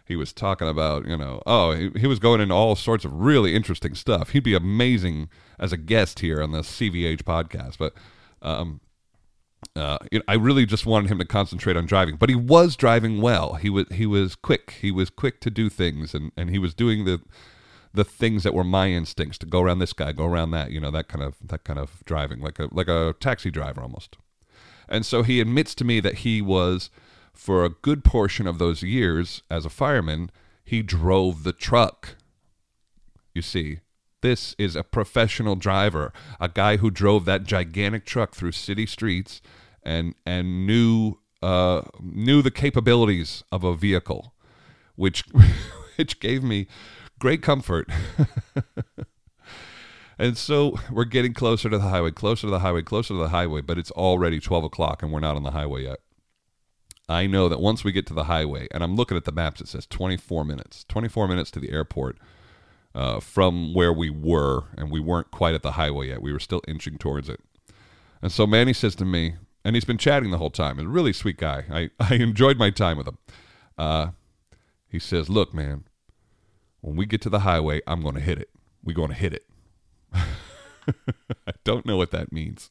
he 0.05 0.15
was 0.15 0.33
talking 0.33 0.67
about, 0.67 1.07
you 1.07 1.17
know, 1.17 1.41
oh, 1.45 1.71
he, 1.71 1.89
he 1.95 2.07
was 2.07 2.19
going 2.19 2.41
into 2.41 2.53
all 2.53 2.75
sorts 2.75 3.05
of 3.05 3.13
really 3.13 3.55
interesting 3.55 3.95
stuff. 3.95 4.29
He'd 4.29 4.43
be 4.43 4.53
amazing 4.53 5.29
as 5.59 5.73
a 5.73 5.77
guest 5.77 6.19
here 6.19 6.41
on 6.41 6.51
the 6.51 6.59
CVH 6.59 7.23
podcast, 7.23 7.77
but 7.77 7.93
um, 8.41 8.81
uh, 9.75 9.97
I 10.27 10.33
really 10.35 10.65
just 10.65 10.85
wanted 10.85 11.11
him 11.11 11.19
to 11.19 11.25
concentrate 11.25 11.77
on 11.77 11.85
driving, 11.85 12.15
but 12.15 12.29
he 12.29 12.35
was 12.35 12.75
driving 12.75 13.21
well. 13.21 13.55
He 13.55 13.69
was 13.69 13.85
he 13.91 14.05
was 14.05 14.35
quick. 14.35 14.77
He 14.81 14.91
was 14.91 15.09
quick 15.09 15.41
to 15.41 15.49
do 15.49 15.69
things, 15.69 16.13
and 16.13 16.31
and 16.37 16.49
he 16.49 16.59
was 16.59 16.73
doing 16.73 17.05
the 17.05 17.21
the 17.95 18.03
things 18.03 18.43
that 18.43 18.53
were 18.53 18.63
my 18.63 18.89
instincts 18.89 19.37
to 19.39 19.45
go 19.45 19.61
around 19.61 19.79
this 19.79 19.93
guy, 19.93 20.11
go 20.11 20.25
around 20.25 20.51
that, 20.51 20.71
you 20.71 20.79
know, 20.79 20.91
that 20.91 21.07
kind 21.07 21.23
of 21.23 21.35
that 21.41 21.63
kind 21.63 21.79
of 21.79 22.03
driving, 22.05 22.41
like 22.41 22.59
a 22.59 22.67
like 22.71 22.87
a 22.87 23.15
taxi 23.19 23.49
driver 23.49 23.81
almost. 23.81 24.17
And 24.87 25.05
so 25.05 25.23
he 25.23 25.41
admits 25.41 25.73
to 25.75 25.85
me 25.85 25.99
that 26.01 26.19
he 26.19 26.41
was 26.41 26.89
for 27.33 27.65
a 27.65 27.69
good 27.69 28.03
portion 28.03 28.47
of 28.47 28.59
those 28.59 28.83
years 28.83 29.41
as 29.49 29.65
a 29.65 29.69
fireman, 29.69 30.31
he 30.63 30.81
drove 30.81 31.43
the 31.43 31.53
truck. 31.53 32.15
You 33.33 33.41
see, 33.41 33.79
this 34.25 34.55
is 34.57 34.75
a 34.75 34.83
professional 34.83 35.55
driver, 35.55 36.11
a 36.39 36.49
guy 36.49 36.77
who 36.77 36.89
drove 36.89 37.25
that 37.25 37.43
gigantic 37.43 38.07
truck 38.07 38.33
through 38.33 38.53
city 38.53 38.87
streets 38.87 39.39
and 39.83 40.15
and 40.25 40.65
knew 40.65 41.19
uh, 41.43 41.83
knew 42.01 42.41
the 42.41 42.49
capabilities 42.49 43.43
of 43.51 43.63
a 43.63 43.75
vehicle, 43.75 44.33
which 44.95 45.23
which 45.95 46.19
gave 46.19 46.41
me 46.41 46.65
great 47.19 47.43
comfort. 47.43 47.87
and 50.17 50.35
so 50.35 50.75
we're 50.89 51.05
getting 51.05 51.35
closer 51.35 51.69
to 51.69 51.77
the 51.77 51.89
highway, 51.89 52.09
closer 52.09 52.47
to 52.47 52.51
the 52.51 52.59
highway, 52.59 52.81
closer 52.81 53.09
to 53.09 53.19
the 53.19 53.29
highway, 53.29 53.61
but 53.61 53.77
it's 53.77 53.91
already 53.91 54.39
12 54.39 54.63
o'clock 54.63 55.03
and 55.03 55.11
we're 55.11 55.19
not 55.19 55.35
on 55.35 55.43
the 55.43 55.51
highway 55.51 55.83
yet. 55.83 55.99
I 57.07 57.27
know 57.27 57.47
that 57.47 57.61
once 57.61 57.83
we 57.83 57.91
get 57.91 58.07
to 58.07 58.15
the 58.15 58.23
highway, 58.23 58.67
and 58.71 58.83
I'm 58.83 58.95
looking 58.95 59.15
at 59.15 59.25
the 59.25 59.31
maps, 59.31 59.61
it 59.61 59.67
says 59.67 59.85
24 59.85 60.43
minutes, 60.43 60.83
24 60.89 61.27
minutes 61.27 61.51
to 61.51 61.59
the 61.59 61.69
airport 61.69 62.17
uh, 62.95 63.19
from 63.19 63.73
where 63.73 63.91
we 63.91 64.09
were, 64.09 64.63
and 64.77 64.89
we 64.89 65.01
weren't 65.01 65.29
quite 65.29 65.53
at 65.53 65.61
the 65.61 65.73
highway 65.73 66.07
yet. 66.07 66.21
We 66.21 66.31
were 66.31 66.39
still 66.39 66.61
inching 66.67 66.97
towards 66.97 67.27
it. 67.27 67.41
And 68.21 68.31
so 68.31 68.47
Manny 68.47 68.73
says 68.73 68.95
to 68.95 69.05
me, 69.05 69.35
and 69.65 69.75
he's 69.75 69.83
been 69.83 69.97
chatting 69.97 70.31
the 70.31 70.37
whole 70.37 70.49
time. 70.49 70.77
He's 70.77 70.85
a 70.85 70.89
really 70.89 71.11
sweet 71.11 71.37
guy. 71.37 71.65
I, 71.69 71.89
I 71.99 72.15
enjoyed 72.15 72.57
my 72.57 72.69
time 72.69 72.97
with 72.97 73.07
him. 73.07 73.17
Uh, 73.77 74.07
he 74.87 74.97
says, 74.97 75.29
Look, 75.29 75.53
man, 75.53 75.83
when 76.79 76.95
we 76.95 77.05
get 77.05 77.21
to 77.23 77.29
the 77.29 77.39
highway, 77.39 77.81
I'm 77.85 78.01
going 78.01 78.15
to 78.15 78.21
hit 78.21 78.39
it. 78.39 78.49
We're 78.81 78.95
going 78.95 79.09
to 79.09 79.15
hit 79.15 79.33
it. 79.33 79.45
I 80.13 81.53
don't 81.63 81.85
know 81.85 81.97
what 81.97 82.11
that 82.11 82.31
means. 82.31 82.69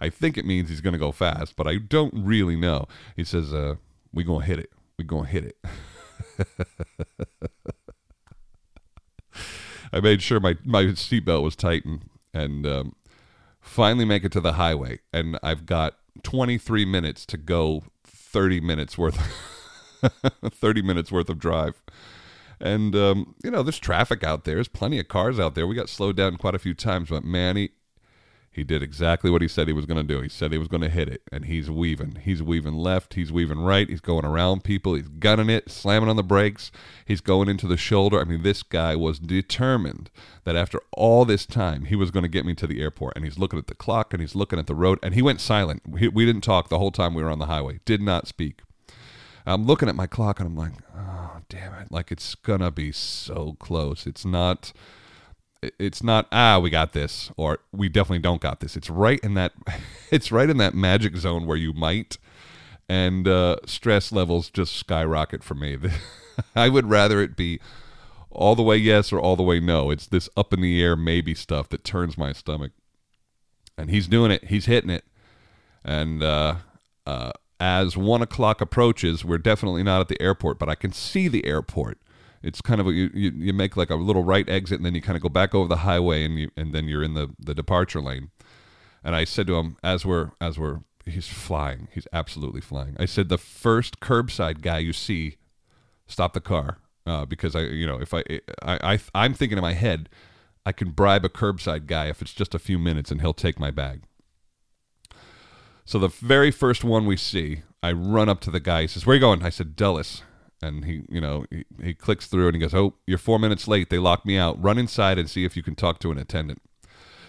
I 0.00 0.10
think 0.10 0.38
it 0.38 0.44
means 0.44 0.68
he's 0.68 0.82
going 0.82 0.92
to 0.92 0.98
go 0.98 1.10
fast, 1.10 1.56
but 1.56 1.66
I 1.66 1.78
don't 1.78 2.14
really 2.14 2.54
know. 2.54 2.86
He 3.16 3.24
says, 3.24 3.52
uh, 3.52 3.76
we're 4.12 4.26
going 4.26 4.42
to 4.42 4.46
hit 4.46 4.60
it. 4.60 4.70
We're 4.98 5.06
going 5.06 5.24
to 5.24 5.30
hit 5.30 5.44
it. 5.44 5.58
I 9.92 10.00
made 10.00 10.22
sure 10.22 10.40
my, 10.40 10.56
my 10.64 10.84
seatbelt 10.84 11.42
was 11.42 11.56
tightened 11.56 12.08
and 12.32 12.66
um, 12.66 12.96
finally 13.60 14.04
make 14.04 14.24
it 14.24 14.32
to 14.32 14.40
the 14.40 14.54
highway. 14.54 15.00
And 15.12 15.38
I've 15.42 15.66
got 15.66 15.96
23 16.22 16.84
minutes 16.84 17.26
to 17.26 17.36
go 17.36 17.84
30 18.04 18.60
minutes 18.60 18.98
worth 18.98 19.18
30 20.44 20.82
minutes 20.82 21.10
worth 21.10 21.28
of 21.28 21.38
drive. 21.38 21.82
And 22.60 22.96
um, 22.96 23.34
you 23.44 23.50
know, 23.50 23.62
there's 23.62 23.78
traffic 23.78 24.24
out 24.24 24.44
there. 24.44 24.54
There's 24.54 24.68
plenty 24.68 24.98
of 24.98 25.08
cars 25.08 25.38
out 25.38 25.54
there. 25.54 25.66
We 25.66 25.74
got 25.74 25.88
slowed 25.88 26.16
down 26.16 26.36
quite 26.36 26.54
a 26.54 26.58
few 26.58 26.74
times, 26.74 27.10
but 27.10 27.24
Manny, 27.24 27.70
he 28.56 28.64
did 28.64 28.82
exactly 28.82 29.30
what 29.30 29.42
he 29.42 29.48
said 29.48 29.68
he 29.68 29.74
was 29.74 29.84
going 29.84 30.04
to 30.04 30.14
do. 30.14 30.22
He 30.22 30.30
said 30.30 30.50
he 30.50 30.56
was 30.56 30.66
going 30.66 30.80
to 30.80 30.88
hit 30.88 31.08
it, 31.08 31.22
and 31.30 31.44
he's 31.44 31.70
weaving. 31.70 32.20
He's 32.22 32.42
weaving 32.42 32.72
left. 32.72 33.12
He's 33.12 33.30
weaving 33.30 33.60
right. 33.60 33.86
He's 33.86 34.00
going 34.00 34.24
around 34.24 34.64
people. 34.64 34.94
He's 34.94 35.08
gunning 35.08 35.50
it, 35.50 35.70
slamming 35.70 36.08
on 36.08 36.16
the 36.16 36.22
brakes. 36.22 36.72
He's 37.04 37.20
going 37.20 37.50
into 37.50 37.66
the 37.66 37.76
shoulder. 37.76 38.18
I 38.18 38.24
mean, 38.24 38.42
this 38.42 38.62
guy 38.62 38.96
was 38.96 39.18
determined 39.18 40.10
that 40.44 40.56
after 40.56 40.80
all 40.92 41.26
this 41.26 41.44
time, 41.44 41.84
he 41.84 41.96
was 41.96 42.10
going 42.10 42.22
to 42.22 42.30
get 42.30 42.46
me 42.46 42.54
to 42.54 42.66
the 42.66 42.80
airport. 42.80 43.14
And 43.14 43.26
he's 43.26 43.38
looking 43.38 43.58
at 43.58 43.66
the 43.66 43.74
clock 43.74 44.14
and 44.14 44.22
he's 44.22 44.34
looking 44.34 44.58
at 44.58 44.66
the 44.66 44.74
road, 44.74 44.98
and 45.02 45.12
he 45.12 45.20
went 45.20 45.42
silent. 45.42 45.82
We, 45.86 46.08
we 46.08 46.24
didn't 46.24 46.40
talk 46.40 46.70
the 46.70 46.78
whole 46.78 46.90
time 46.90 47.12
we 47.12 47.22
were 47.22 47.30
on 47.30 47.38
the 47.38 47.46
highway. 47.46 47.80
Did 47.84 48.00
not 48.00 48.26
speak. 48.26 48.62
I'm 49.44 49.66
looking 49.66 49.88
at 49.88 49.94
my 49.94 50.06
clock 50.06 50.40
and 50.40 50.48
I'm 50.48 50.56
like, 50.56 50.72
oh 50.96 51.36
damn 51.48 51.72
it! 51.74 51.92
Like 51.92 52.10
it's 52.10 52.34
gonna 52.34 52.72
be 52.72 52.90
so 52.90 53.56
close. 53.60 54.04
It's 54.04 54.24
not. 54.24 54.72
It's 55.78 56.02
not 56.02 56.28
ah 56.30 56.58
we 56.58 56.70
got 56.70 56.92
this 56.92 57.30
or 57.36 57.58
we 57.72 57.88
definitely 57.88 58.20
don't 58.20 58.40
got 58.40 58.60
this. 58.60 58.76
It's 58.76 58.90
right 58.90 59.20
in 59.20 59.34
that. 59.34 59.52
It's 60.08 60.30
right 60.30 60.48
in 60.48 60.56
that 60.58 60.72
magic 60.72 61.16
zone 61.16 61.46
where 61.46 61.56
you 61.56 61.72
might, 61.72 62.16
and 62.88 63.26
uh, 63.26 63.56
stress 63.66 64.12
levels 64.12 64.50
just 64.50 64.76
skyrocket 64.76 65.42
for 65.42 65.54
me. 65.54 65.76
I 66.54 66.68
would 66.68 66.88
rather 66.88 67.20
it 67.20 67.36
be 67.36 67.58
all 68.30 68.54
the 68.54 68.62
way 68.62 68.76
yes 68.76 69.12
or 69.12 69.18
all 69.18 69.34
the 69.34 69.42
way 69.42 69.58
no. 69.58 69.90
It's 69.90 70.06
this 70.06 70.28
up 70.36 70.52
in 70.52 70.60
the 70.60 70.80
air 70.80 70.94
maybe 70.94 71.34
stuff 71.34 71.68
that 71.70 71.82
turns 71.82 72.16
my 72.16 72.32
stomach. 72.32 72.70
And 73.76 73.90
he's 73.90 74.06
doing 74.06 74.30
it. 74.30 74.44
He's 74.44 74.66
hitting 74.66 74.90
it. 74.90 75.04
And 75.84 76.22
uh, 76.22 76.56
uh, 77.06 77.32
as 77.58 77.96
one 77.96 78.22
o'clock 78.22 78.60
approaches, 78.60 79.24
we're 79.24 79.38
definitely 79.38 79.82
not 79.82 80.00
at 80.00 80.08
the 80.08 80.20
airport, 80.20 80.58
but 80.58 80.68
I 80.68 80.74
can 80.74 80.92
see 80.92 81.28
the 81.28 81.44
airport. 81.46 81.98
It's 82.46 82.60
kind 82.60 82.80
of 82.80 82.86
a, 82.86 82.92
you, 82.92 83.10
you, 83.12 83.52
make 83.52 83.76
like 83.76 83.90
a 83.90 83.96
little 83.96 84.22
right 84.22 84.48
exit, 84.48 84.78
and 84.78 84.86
then 84.86 84.94
you 84.94 85.02
kind 85.02 85.16
of 85.16 85.22
go 85.22 85.28
back 85.28 85.54
over 85.54 85.68
the 85.68 85.78
highway, 85.78 86.24
and 86.24 86.38
you 86.38 86.50
and 86.56 86.72
then 86.72 86.86
you're 86.86 87.02
in 87.02 87.14
the, 87.14 87.34
the 87.38 87.54
departure 87.54 88.00
lane. 88.00 88.30
And 89.02 89.14
I 89.14 89.24
said 89.24 89.46
to 89.48 89.56
him 89.56 89.76
as 89.82 90.06
we're 90.06 90.30
as 90.40 90.58
we're 90.58 90.80
he's 91.04 91.28
flying, 91.28 91.88
he's 91.92 92.06
absolutely 92.12 92.60
flying. 92.60 92.96
I 92.98 93.04
said 93.04 93.28
the 93.28 93.38
first 93.38 94.00
curbside 94.00 94.60
guy 94.62 94.78
you 94.78 94.92
see, 94.92 95.36
stop 96.06 96.32
the 96.32 96.40
car 96.40 96.78
uh, 97.06 97.24
because 97.24 97.54
I 97.54 97.62
you 97.62 97.86
know 97.86 98.00
if 98.00 98.12
I, 98.12 98.22
I 98.62 98.94
I 98.94 99.00
I'm 99.14 99.34
thinking 99.34 99.58
in 99.58 99.62
my 99.62 99.74
head, 99.74 100.08
I 100.64 100.72
can 100.72 100.90
bribe 100.90 101.24
a 101.24 101.28
curbside 101.28 101.86
guy 101.86 102.06
if 102.06 102.20
it's 102.20 102.34
just 102.34 102.54
a 102.54 102.58
few 102.58 102.78
minutes, 102.78 103.10
and 103.10 103.20
he'll 103.20 103.34
take 103.34 103.58
my 103.58 103.70
bag. 103.70 104.02
So 105.84 105.98
the 105.98 106.08
very 106.08 106.50
first 106.50 106.82
one 106.82 107.06
we 107.06 107.16
see, 107.16 107.62
I 107.82 107.92
run 107.92 108.28
up 108.28 108.40
to 108.40 108.50
the 108.50 108.60
guy. 108.60 108.82
He 108.82 108.86
says, 108.88 109.06
"Where 109.06 109.14
you 109.14 109.20
going?" 109.20 109.42
I 109.42 109.50
said, 109.50 109.76
"Dulles." 109.76 110.22
And 110.66 110.84
he, 110.84 111.02
you 111.08 111.20
know, 111.20 111.46
he, 111.50 111.64
he 111.82 111.94
clicks 111.94 112.26
through 112.26 112.48
and 112.48 112.56
he 112.56 112.60
goes, 112.60 112.74
"Oh, 112.74 112.94
you're 113.06 113.18
four 113.18 113.38
minutes 113.38 113.68
late. 113.68 113.90
They 113.90 113.98
locked 113.98 114.26
me 114.26 114.36
out. 114.36 114.62
Run 114.62 114.78
inside 114.78 115.18
and 115.18 115.28
see 115.28 115.44
if 115.44 115.56
you 115.56 115.62
can 115.62 115.74
talk 115.74 115.98
to 116.00 116.10
an 116.10 116.18
attendant." 116.18 116.62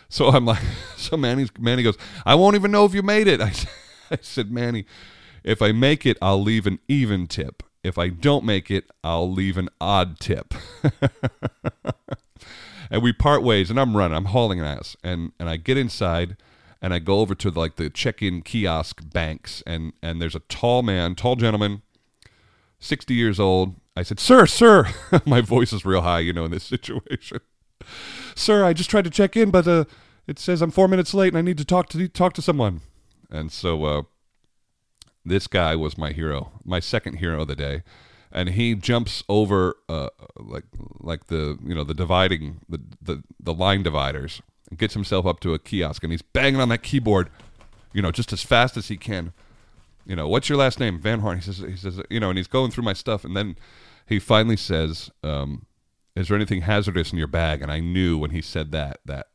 So 0.10 0.28
I'm 0.30 0.46
like, 0.46 0.62
so 0.98 1.18
Manny, 1.18 1.48
Manny 1.60 1.84
goes, 1.84 1.98
"I 2.26 2.36
won't 2.36 2.56
even 2.56 2.72
know 2.72 2.86
if 2.86 2.94
you 2.94 3.04
made 3.04 3.28
it." 3.28 3.42
I, 3.42 3.54
I 4.12 4.18
said, 4.22 4.52
"Manny, 4.52 4.86
if 5.44 5.62
I 5.62 5.72
make 5.72 6.06
it, 6.06 6.18
I'll 6.22 6.42
leave 6.42 6.68
an 6.68 6.80
even 6.88 7.28
tip. 7.28 7.64
If 7.84 7.98
I 7.98 8.10
don't 8.10 8.44
make 8.44 8.70
it, 8.72 8.90
I'll 9.04 9.32
leave 9.32 9.58
an 9.58 9.70
odd 9.80 10.20
tip." 10.20 10.54
and 12.90 13.02
we 13.02 13.14
part 13.14 13.44
ways, 13.44 13.70
and 13.70 13.80
I'm 13.80 13.96
running. 13.96 14.18
I'm 14.18 14.26
hauling 14.26 14.60
an 14.60 14.66
ass, 14.66 14.98
and 15.04 15.32
and 15.40 15.50
I 15.50 15.58
get 15.58 15.78
inside 15.78 16.38
and 16.82 16.94
I 16.94 17.00
go 17.00 17.20
over 17.20 17.36
to 17.36 17.50
like 17.50 17.76
the 17.76 17.90
check-in 17.90 18.42
kiosk 18.42 19.02
banks, 19.12 19.64
and 19.66 19.94
and 20.02 20.22
there's 20.22 20.36
a 20.36 20.42
tall 20.42 20.84
man, 20.84 21.16
tall 21.16 21.36
gentleman, 21.36 21.82
sixty 22.80 23.14
years 23.14 23.40
old. 23.40 23.76
I 23.96 24.04
said, 24.04 24.20
"Sir, 24.20 24.46
sir," 24.46 24.88
my 25.26 25.42
voice 25.42 25.74
is 25.74 25.86
real 25.86 26.02
high, 26.02 26.20
you 26.20 26.34
know, 26.34 26.46
in 26.46 26.52
this 26.52 26.64
situation. 26.76 27.40
sir, 28.36 28.64
I 28.64 28.74
just 28.74 28.90
tried 28.90 29.06
to 29.06 29.10
check 29.10 29.36
in, 29.36 29.52
but 29.52 29.68
uh, 29.68 29.86
it 30.28 30.40
says 30.40 30.62
I'm 30.62 30.72
four 30.72 30.88
minutes 30.88 31.14
late, 31.14 31.30
and 31.30 31.38
I 31.38 31.42
need 31.42 31.58
to 31.58 31.66
talk 31.66 31.90
to 31.90 32.08
talk 32.08 32.34
to 32.34 32.42
someone. 32.42 32.82
And 33.30 33.52
so 33.52 33.84
uh, 33.84 34.02
this 35.26 35.48
guy 35.48 35.76
was 35.76 35.98
my 35.98 36.12
hero, 36.12 36.52
my 36.64 36.80
second 36.80 37.18
hero 37.18 37.42
of 37.42 37.48
the 37.48 37.56
day 37.56 37.84
and 38.32 38.50
he 38.50 38.76
jumps 38.76 39.24
over 39.30 39.78
uh, 39.90 40.10
like 40.38 40.66
like 41.00 41.28
the 41.28 41.58
you 41.64 41.74
know 41.74 41.84
the 41.84 41.94
dividing 41.94 42.60
the, 42.68 42.80
the 43.02 43.24
the 43.40 43.54
line 43.54 43.84
dividers 43.84 44.42
and 44.70 44.78
gets 44.78 44.94
himself 44.94 45.26
up 45.26 45.40
to 45.40 45.54
a 45.54 45.60
kiosk 45.60 46.04
and 46.04 46.12
he's 46.12 46.22
banging 46.22 46.60
on 46.60 46.70
that 46.70 46.84
keyboard, 46.84 47.30
you 47.94 48.02
know, 48.02 48.12
just 48.12 48.34
as 48.34 48.44
fast 48.44 48.76
as 48.78 48.90
he 48.90 48.98
can. 48.98 49.34
You 50.08 50.16
know, 50.16 50.28
what's 50.28 50.48
your 50.48 50.58
last 50.58 50.80
name? 50.80 51.00
Van 51.00 51.20
Horn. 51.20 51.38
He 51.38 51.44
says, 51.44 51.58
he 51.58 51.76
says, 51.76 52.02
you 52.10 52.20
know, 52.20 52.30
and 52.30 52.38
he's 52.38 52.48
going 52.48 52.72
through 52.72 52.86
my 52.86 52.94
stuff, 52.94 53.26
and 53.26 53.36
then 53.36 53.58
he 54.06 54.20
finally 54.20 54.56
says, 54.56 55.12
um, 55.22 55.66
"Is 56.16 56.30
there 56.30 56.38
anything 56.38 56.62
hazardous 56.62 57.12
in 57.12 57.18
your 57.18 57.28
bag?" 57.28 57.62
And 57.62 57.70
I 57.70 57.82
knew 57.82 58.18
when 58.18 58.32
he 58.32 58.42
said 58.42 58.72
that 58.72 59.02
that 59.04 59.28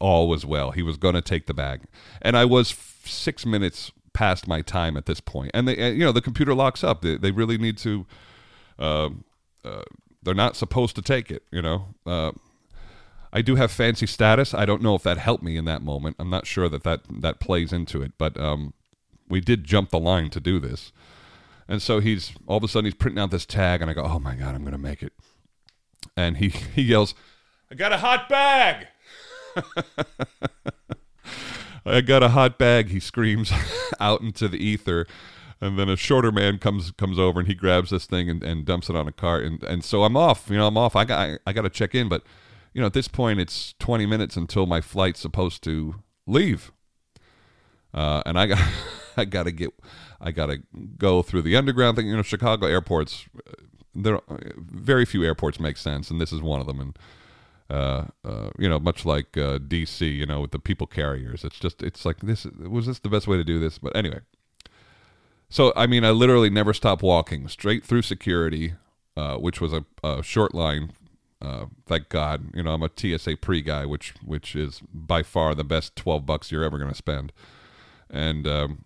all 0.00 0.28
was 0.28 0.44
well. 0.44 0.72
He 0.72 0.82
was 0.82 0.96
going 0.96 1.14
to 1.14 1.22
take 1.22 1.46
the 1.46 1.54
bag, 1.54 1.82
and 2.20 2.36
I 2.36 2.44
was 2.44 2.72
f- 2.72 3.02
six 3.06 3.46
minutes 3.46 3.92
past 4.14 4.48
my 4.48 4.62
time 4.62 4.96
at 4.96 5.06
this 5.06 5.20
point. 5.20 5.52
And 5.54 5.68
they, 5.68 5.92
you 5.92 6.04
know, 6.04 6.12
the 6.12 6.20
computer 6.20 6.54
locks 6.54 6.82
up. 6.82 7.02
They, 7.02 7.16
they 7.16 7.30
really 7.30 7.56
need 7.56 7.78
to. 7.78 8.04
Uh, 8.80 9.10
uh, 9.64 9.82
they're 10.22 10.34
not 10.34 10.56
supposed 10.56 10.96
to 10.96 11.02
take 11.02 11.30
it. 11.30 11.44
You 11.52 11.62
know. 11.62 11.94
Uh, 12.04 12.32
I 13.32 13.42
do 13.42 13.56
have 13.56 13.70
fancy 13.70 14.06
status. 14.06 14.54
I 14.54 14.64
don't 14.64 14.80
know 14.82 14.94
if 14.94 15.02
that 15.02 15.18
helped 15.18 15.42
me 15.42 15.56
in 15.56 15.66
that 15.66 15.82
moment. 15.82 16.16
I'm 16.18 16.30
not 16.30 16.46
sure 16.46 16.70
that 16.70 16.84
that, 16.84 17.02
that 17.20 17.38
plays 17.38 17.70
into 17.70 18.00
it, 18.00 18.12
but 18.16 18.40
um, 18.40 18.72
we 19.28 19.40
did 19.40 19.64
jump 19.64 19.90
the 19.90 19.98
line 19.98 20.30
to 20.30 20.40
do 20.40 20.58
this. 20.58 20.92
And 21.68 21.82
so 21.82 22.00
he's 22.00 22.32
all 22.46 22.58
of 22.58 22.64
a 22.64 22.68
sudden 22.68 22.84
he's 22.84 22.94
printing 22.94 23.20
out 23.20 23.30
this 23.30 23.46
tag, 23.46 23.82
and 23.82 23.90
I 23.90 23.94
go, 23.94 24.04
"Oh 24.04 24.18
my 24.18 24.34
god, 24.34 24.54
I'm 24.54 24.62
going 24.62 24.72
to 24.72 24.78
make 24.78 25.02
it!" 25.02 25.12
And 26.16 26.36
he 26.36 26.48
he 26.74 26.82
yells, 26.82 27.14
"I 27.70 27.74
got 27.74 27.92
a 27.92 27.98
hot 27.98 28.28
bag!" 28.28 28.86
I 31.86 32.00
got 32.00 32.22
a 32.22 32.30
hot 32.30 32.58
bag. 32.58 32.88
He 32.88 33.00
screams 33.00 33.52
out 34.00 34.20
into 34.20 34.48
the 34.48 34.58
ether, 34.58 35.06
and 35.60 35.78
then 35.78 35.88
a 35.88 35.96
shorter 35.96 36.30
man 36.30 36.58
comes 36.58 36.92
comes 36.92 37.18
over 37.18 37.40
and 37.40 37.48
he 37.48 37.54
grabs 37.54 37.90
this 37.90 38.06
thing 38.06 38.30
and, 38.30 38.42
and 38.42 38.64
dumps 38.64 38.88
it 38.88 38.96
on 38.96 39.08
a 39.08 39.12
cart, 39.12 39.44
and 39.44 39.62
and 39.64 39.84
so 39.84 40.04
I'm 40.04 40.16
off. 40.16 40.48
You 40.48 40.58
know, 40.58 40.68
I'm 40.68 40.78
off. 40.78 40.94
I 40.94 41.04
got 41.04 41.40
I 41.46 41.52
got 41.52 41.62
to 41.62 41.70
check 41.70 41.94
in, 41.94 42.08
but 42.08 42.22
you 42.76 42.80
know, 42.82 42.86
at 42.86 42.92
this 42.92 43.08
point, 43.08 43.40
it's 43.40 43.74
20 43.78 44.04
minutes 44.04 44.36
until 44.36 44.66
my 44.66 44.82
flight's 44.82 45.18
supposed 45.18 45.64
to 45.64 45.94
leave. 46.26 46.72
Uh, 47.94 48.22
and 48.26 48.38
I 48.38 48.44
got, 48.44 48.58
I 49.20 49.24
got 49.24 49.44
to 49.44 49.52
get, 49.52 49.70
I 50.20 50.30
got 50.30 50.46
to 50.46 50.58
go 50.98 51.22
through 51.22 51.42
the 51.42 51.56
underground 51.56 51.96
thing. 51.96 52.08
You 52.08 52.16
know, 52.16 52.22
Chicago 52.22 52.66
airports, 52.66 53.26
uh, 53.36 53.52
there, 53.94 54.20
very 54.56 55.04
few 55.04 55.24
airports 55.24 55.58
make 55.58 55.76
sense, 55.76 56.10
and 56.10 56.20
this 56.20 56.32
is 56.32 56.42
one 56.42 56.60
of 56.60 56.66
them. 56.66 56.80
And 56.80 56.98
uh, 57.68 58.04
uh, 58.24 58.50
you 58.58 58.68
know, 58.68 58.78
much 58.78 59.04
like 59.04 59.36
uh, 59.36 59.58
DC, 59.58 60.00
you 60.00 60.26
know, 60.26 60.40
with 60.40 60.52
the 60.52 60.58
people 60.58 60.86
carriers, 60.86 61.44
it's 61.44 61.58
just, 61.58 61.82
it's 61.82 62.04
like 62.04 62.20
this. 62.20 62.44
Was 62.44 62.86
this 62.86 62.98
the 62.98 63.08
best 63.08 63.26
way 63.26 63.36
to 63.36 63.44
do 63.44 63.58
this? 63.58 63.78
But 63.78 63.96
anyway, 63.96 64.20
so 65.48 65.72
I 65.76 65.86
mean, 65.86 66.04
I 66.04 66.10
literally 66.10 66.50
never 66.50 66.72
stopped 66.72 67.02
walking 67.02 67.48
straight 67.48 67.84
through 67.84 68.02
security, 68.02 68.74
uh, 69.16 69.36
which 69.36 69.60
was 69.60 69.72
a, 69.72 69.84
a 70.04 70.22
short 70.22 70.54
line 70.54 70.92
uh, 71.40 71.66
thank 71.86 72.08
God, 72.08 72.50
you 72.54 72.62
know, 72.62 72.72
I'm 72.72 72.82
a 72.82 72.90
TSA 72.94 73.36
pre 73.38 73.60
guy, 73.60 73.84
which 73.84 74.14
which 74.24 74.56
is 74.56 74.80
by 74.92 75.22
far 75.22 75.54
the 75.54 75.64
best 75.64 75.94
twelve 75.94 76.24
bucks 76.24 76.50
you're 76.50 76.64
ever 76.64 76.78
going 76.78 76.90
to 76.90 76.96
spend. 76.96 77.32
And 78.08 78.46
um, 78.46 78.84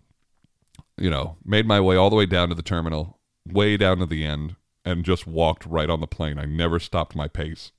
you 1.01 1.09
know, 1.09 1.35
made 1.43 1.65
my 1.65 1.81
way 1.81 1.95
all 1.95 2.11
the 2.11 2.15
way 2.15 2.27
down 2.27 2.49
to 2.49 2.55
the 2.55 2.61
terminal, 2.61 3.19
way 3.45 3.75
down 3.75 3.97
to 3.97 4.05
the 4.05 4.23
end, 4.23 4.55
and 4.85 5.03
just 5.03 5.25
walked 5.25 5.65
right 5.65 5.89
on 5.89 5.99
the 5.99 6.07
plane. 6.07 6.37
I 6.37 6.45
never 6.45 6.79
stopped 6.79 7.15
my 7.15 7.27
pace. 7.27 7.71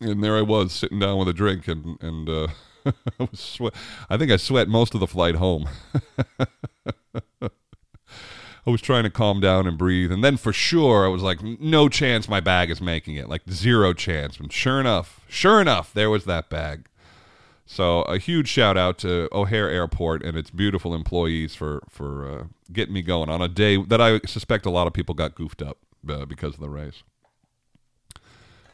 And 0.00 0.24
there 0.24 0.36
I 0.36 0.42
was 0.42 0.72
sitting 0.72 0.98
down 0.98 1.18
with 1.18 1.28
a 1.28 1.34
drink, 1.34 1.68
and 1.68 2.00
and 2.00 2.28
uh, 2.28 2.48
I 2.86 3.28
was 3.30 3.40
sweat. 3.40 3.74
I 4.08 4.16
think 4.16 4.32
I 4.32 4.38
sweat 4.38 4.68
most 4.68 4.94
of 4.94 5.00
the 5.00 5.06
flight 5.06 5.34
home. 5.34 5.68
I 8.66 8.70
was 8.70 8.80
trying 8.80 9.04
to 9.04 9.10
calm 9.10 9.40
down 9.40 9.66
and 9.66 9.76
breathe. 9.76 10.10
And 10.10 10.24
then 10.24 10.38
for 10.38 10.52
sure, 10.52 11.04
I 11.04 11.08
was 11.08 11.22
like, 11.22 11.42
no 11.42 11.90
chance 11.90 12.30
my 12.30 12.40
bag 12.40 12.70
is 12.70 12.80
making 12.80 13.16
it. 13.16 13.28
Like 13.28 13.42
zero 13.50 13.92
chance. 13.92 14.40
And 14.40 14.50
sure 14.50 14.80
enough, 14.80 15.20
sure 15.28 15.60
enough, 15.60 15.92
there 15.92 16.08
was 16.08 16.24
that 16.24 16.48
bag. 16.48 16.88
So 17.66 18.02
a 18.02 18.18
huge 18.18 18.48
shout 18.48 18.76
out 18.76 18.98
to 18.98 19.28
O'Hare 19.32 19.70
Airport 19.70 20.22
and 20.22 20.36
its 20.36 20.50
beautiful 20.50 20.94
employees 20.94 21.54
for 21.54 21.82
for 21.88 22.28
uh, 22.28 22.44
getting 22.72 22.94
me 22.94 23.02
going 23.02 23.30
on 23.30 23.40
a 23.40 23.48
day 23.48 23.82
that 23.82 24.00
I 24.00 24.20
suspect 24.26 24.66
a 24.66 24.70
lot 24.70 24.86
of 24.86 24.92
people 24.92 25.14
got 25.14 25.34
goofed 25.34 25.62
up 25.62 25.78
uh, 26.08 26.26
because 26.26 26.54
of 26.54 26.60
the 26.60 26.68
race. 26.68 27.02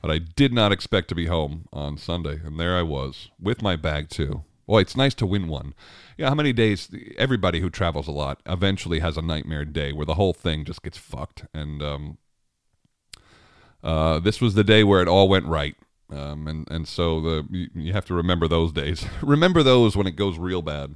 But 0.03 0.11
I 0.11 0.18
did 0.18 0.53
not 0.53 0.72
expect 0.72 1.09
to 1.11 1.14
be 1.14 1.26
home 1.26 1.68
on 1.72 1.98
Sunday, 1.98 2.40
and 2.44 2.59
there 2.59 2.76
I 2.76 2.83
was 2.83 3.31
with 3.38 3.62
my 3.62 3.76
bag 3.76 4.09
too. 4.09 4.44
Boy, 4.66 4.81
it's 4.81 4.96
nice 4.96 5.14
to 5.14 5.26
win 5.26 5.48
one. 5.48 5.74
Yeah, 6.16 6.29
how 6.29 6.35
many 6.35 6.53
days? 6.53 6.88
Everybody 7.18 7.61
who 7.61 7.70
travels 7.70 8.09
a 8.09 8.12
lot 8.12 8.40
eventually 8.46 9.00
has 9.00 9.16
a 9.16 9.22
nightmare 9.22 9.64
day 9.64 9.92
where 9.92 10.07
the 10.07 10.14
whole 10.14 10.33
thing 10.33 10.64
just 10.64 10.83
gets 10.83 10.96
fucked. 10.96 11.44
And 11.53 11.83
um, 11.83 12.18
uh, 13.83 14.20
this 14.20 14.40
was 14.40 14.55
the 14.55 14.64
day 14.64 14.85
where 14.85 15.03
it 15.03 15.09
all 15.09 15.29
went 15.29 15.46
right. 15.46 15.76
Um, 16.12 16.49
and 16.49 16.70
and 16.70 16.88
so 16.88 17.20
the 17.20 17.46
you, 17.51 17.68
you 17.75 17.92
have 17.92 18.05
to 18.07 18.14
remember 18.14 18.49
those 18.49 18.73
days. 18.73 19.07
remember 19.23 19.62
those 19.62 19.96
when 19.96 20.07
it 20.07 20.16
goes 20.16 20.38
real 20.38 20.62
bad. 20.62 20.94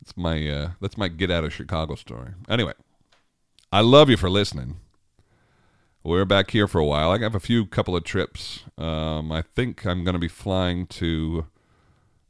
That's 0.00 0.16
my 0.16 0.48
uh, 0.48 0.70
that's 0.80 0.98
my 0.98 1.08
get 1.08 1.30
out 1.30 1.44
of 1.44 1.52
Chicago 1.52 1.94
story. 1.94 2.30
Anyway, 2.48 2.74
I 3.72 3.80
love 3.80 4.10
you 4.10 4.16
for 4.16 4.28
listening. 4.28 4.76
We're 6.02 6.26
back 6.26 6.50
here 6.50 6.68
for 6.68 6.78
a 6.78 6.84
while. 6.84 7.12
I 7.12 7.18
have 7.20 7.34
a 7.34 7.40
few 7.40 7.64
couple 7.64 7.96
of 7.96 8.04
trips. 8.04 8.64
Um, 8.76 9.32
I 9.32 9.40
think 9.40 9.86
I'm 9.86 10.04
going 10.04 10.12
to 10.12 10.18
be 10.18 10.28
flying 10.28 10.86
to 10.88 11.46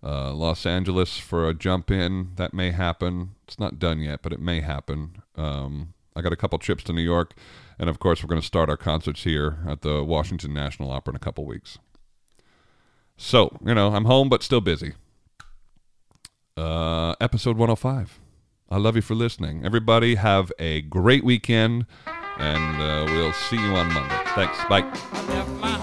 uh, 0.00 0.32
Los 0.32 0.64
Angeles 0.64 1.18
for 1.18 1.48
a 1.48 1.54
jump 1.54 1.90
in. 1.90 2.30
That 2.36 2.54
may 2.54 2.70
happen. 2.70 3.30
It's 3.48 3.58
not 3.58 3.80
done 3.80 3.98
yet, 3.98 4.20
but 4.22 4.32
it 4.32 4.38
may 4.38 4.60
happen. 4.60 5.22
Um, 5.34 5.94
I 6.14 6.20
got 6.20 6.32
a 6.32 6.36
couple 6.36 6.58
trips 6.60 6.84
to 6.84 6.92
New 6.92 7.02
York, 7.02 7.34
and 7.78 7.88
of 7.88 7.98
course, 7.98 8.22
we're 8.22 8.28
going 8.28 8.40
to 8.40 8.46
start 8.46 8.68
our 8.68 8.76
concerts 8.76 9.24
here 9.24 9.58
at 9.66 9.82
the 9.82 10.02
Washington 10.04 10.54
National 10.54 10.90
Opera 10.90 11.12
in 11.12 11.16
a 11.16 11.20
couple 11.20 11.44
weeks. 11.44 11.78
So, 13.16 13.56
you 13.64 13.74
know, 13.74 13.94
I'm 13.94 14.06
home, 14.06 14.28
but 14.28 14.42
still 14.42 14.60
busy. 14.60 14.94
Uh, 16.56 17.14
episode 17.20 17.56
105. 17.56 18.20
I 18.70 18.76
love 18.78 18.96
you 18.96 19.02
for 19.02 19.14
listening. 19.14 19.64
Everybody, 19.64 20.16
have 20.16 20.52
a 20.58 20.82
great 20.82 21.24
weekend, 21.24 21.86
and 22.38 22.82
uh, 22.82 23.12
we'll 23.12 23.32
see 23.32 23.56
you 23.56 23.74
on 23.74 23.92
Monday. 23.92 24.20
Thanks. 24.34 24.58
Bye. 24.68 25.80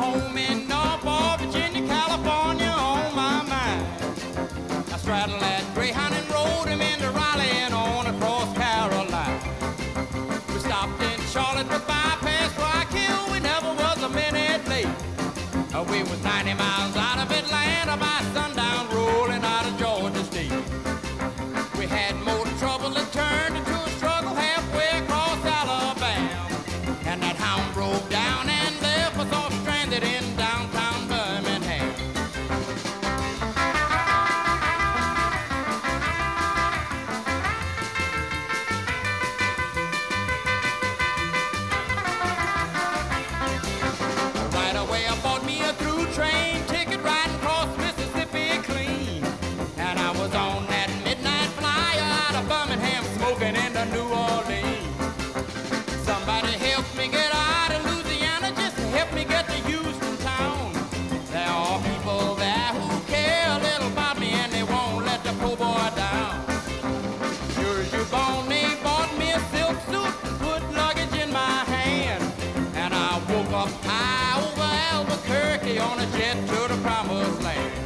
Give 75.82 76.48
the 76.68 76.78
no 76.84 77.04
more. 77.06 77.81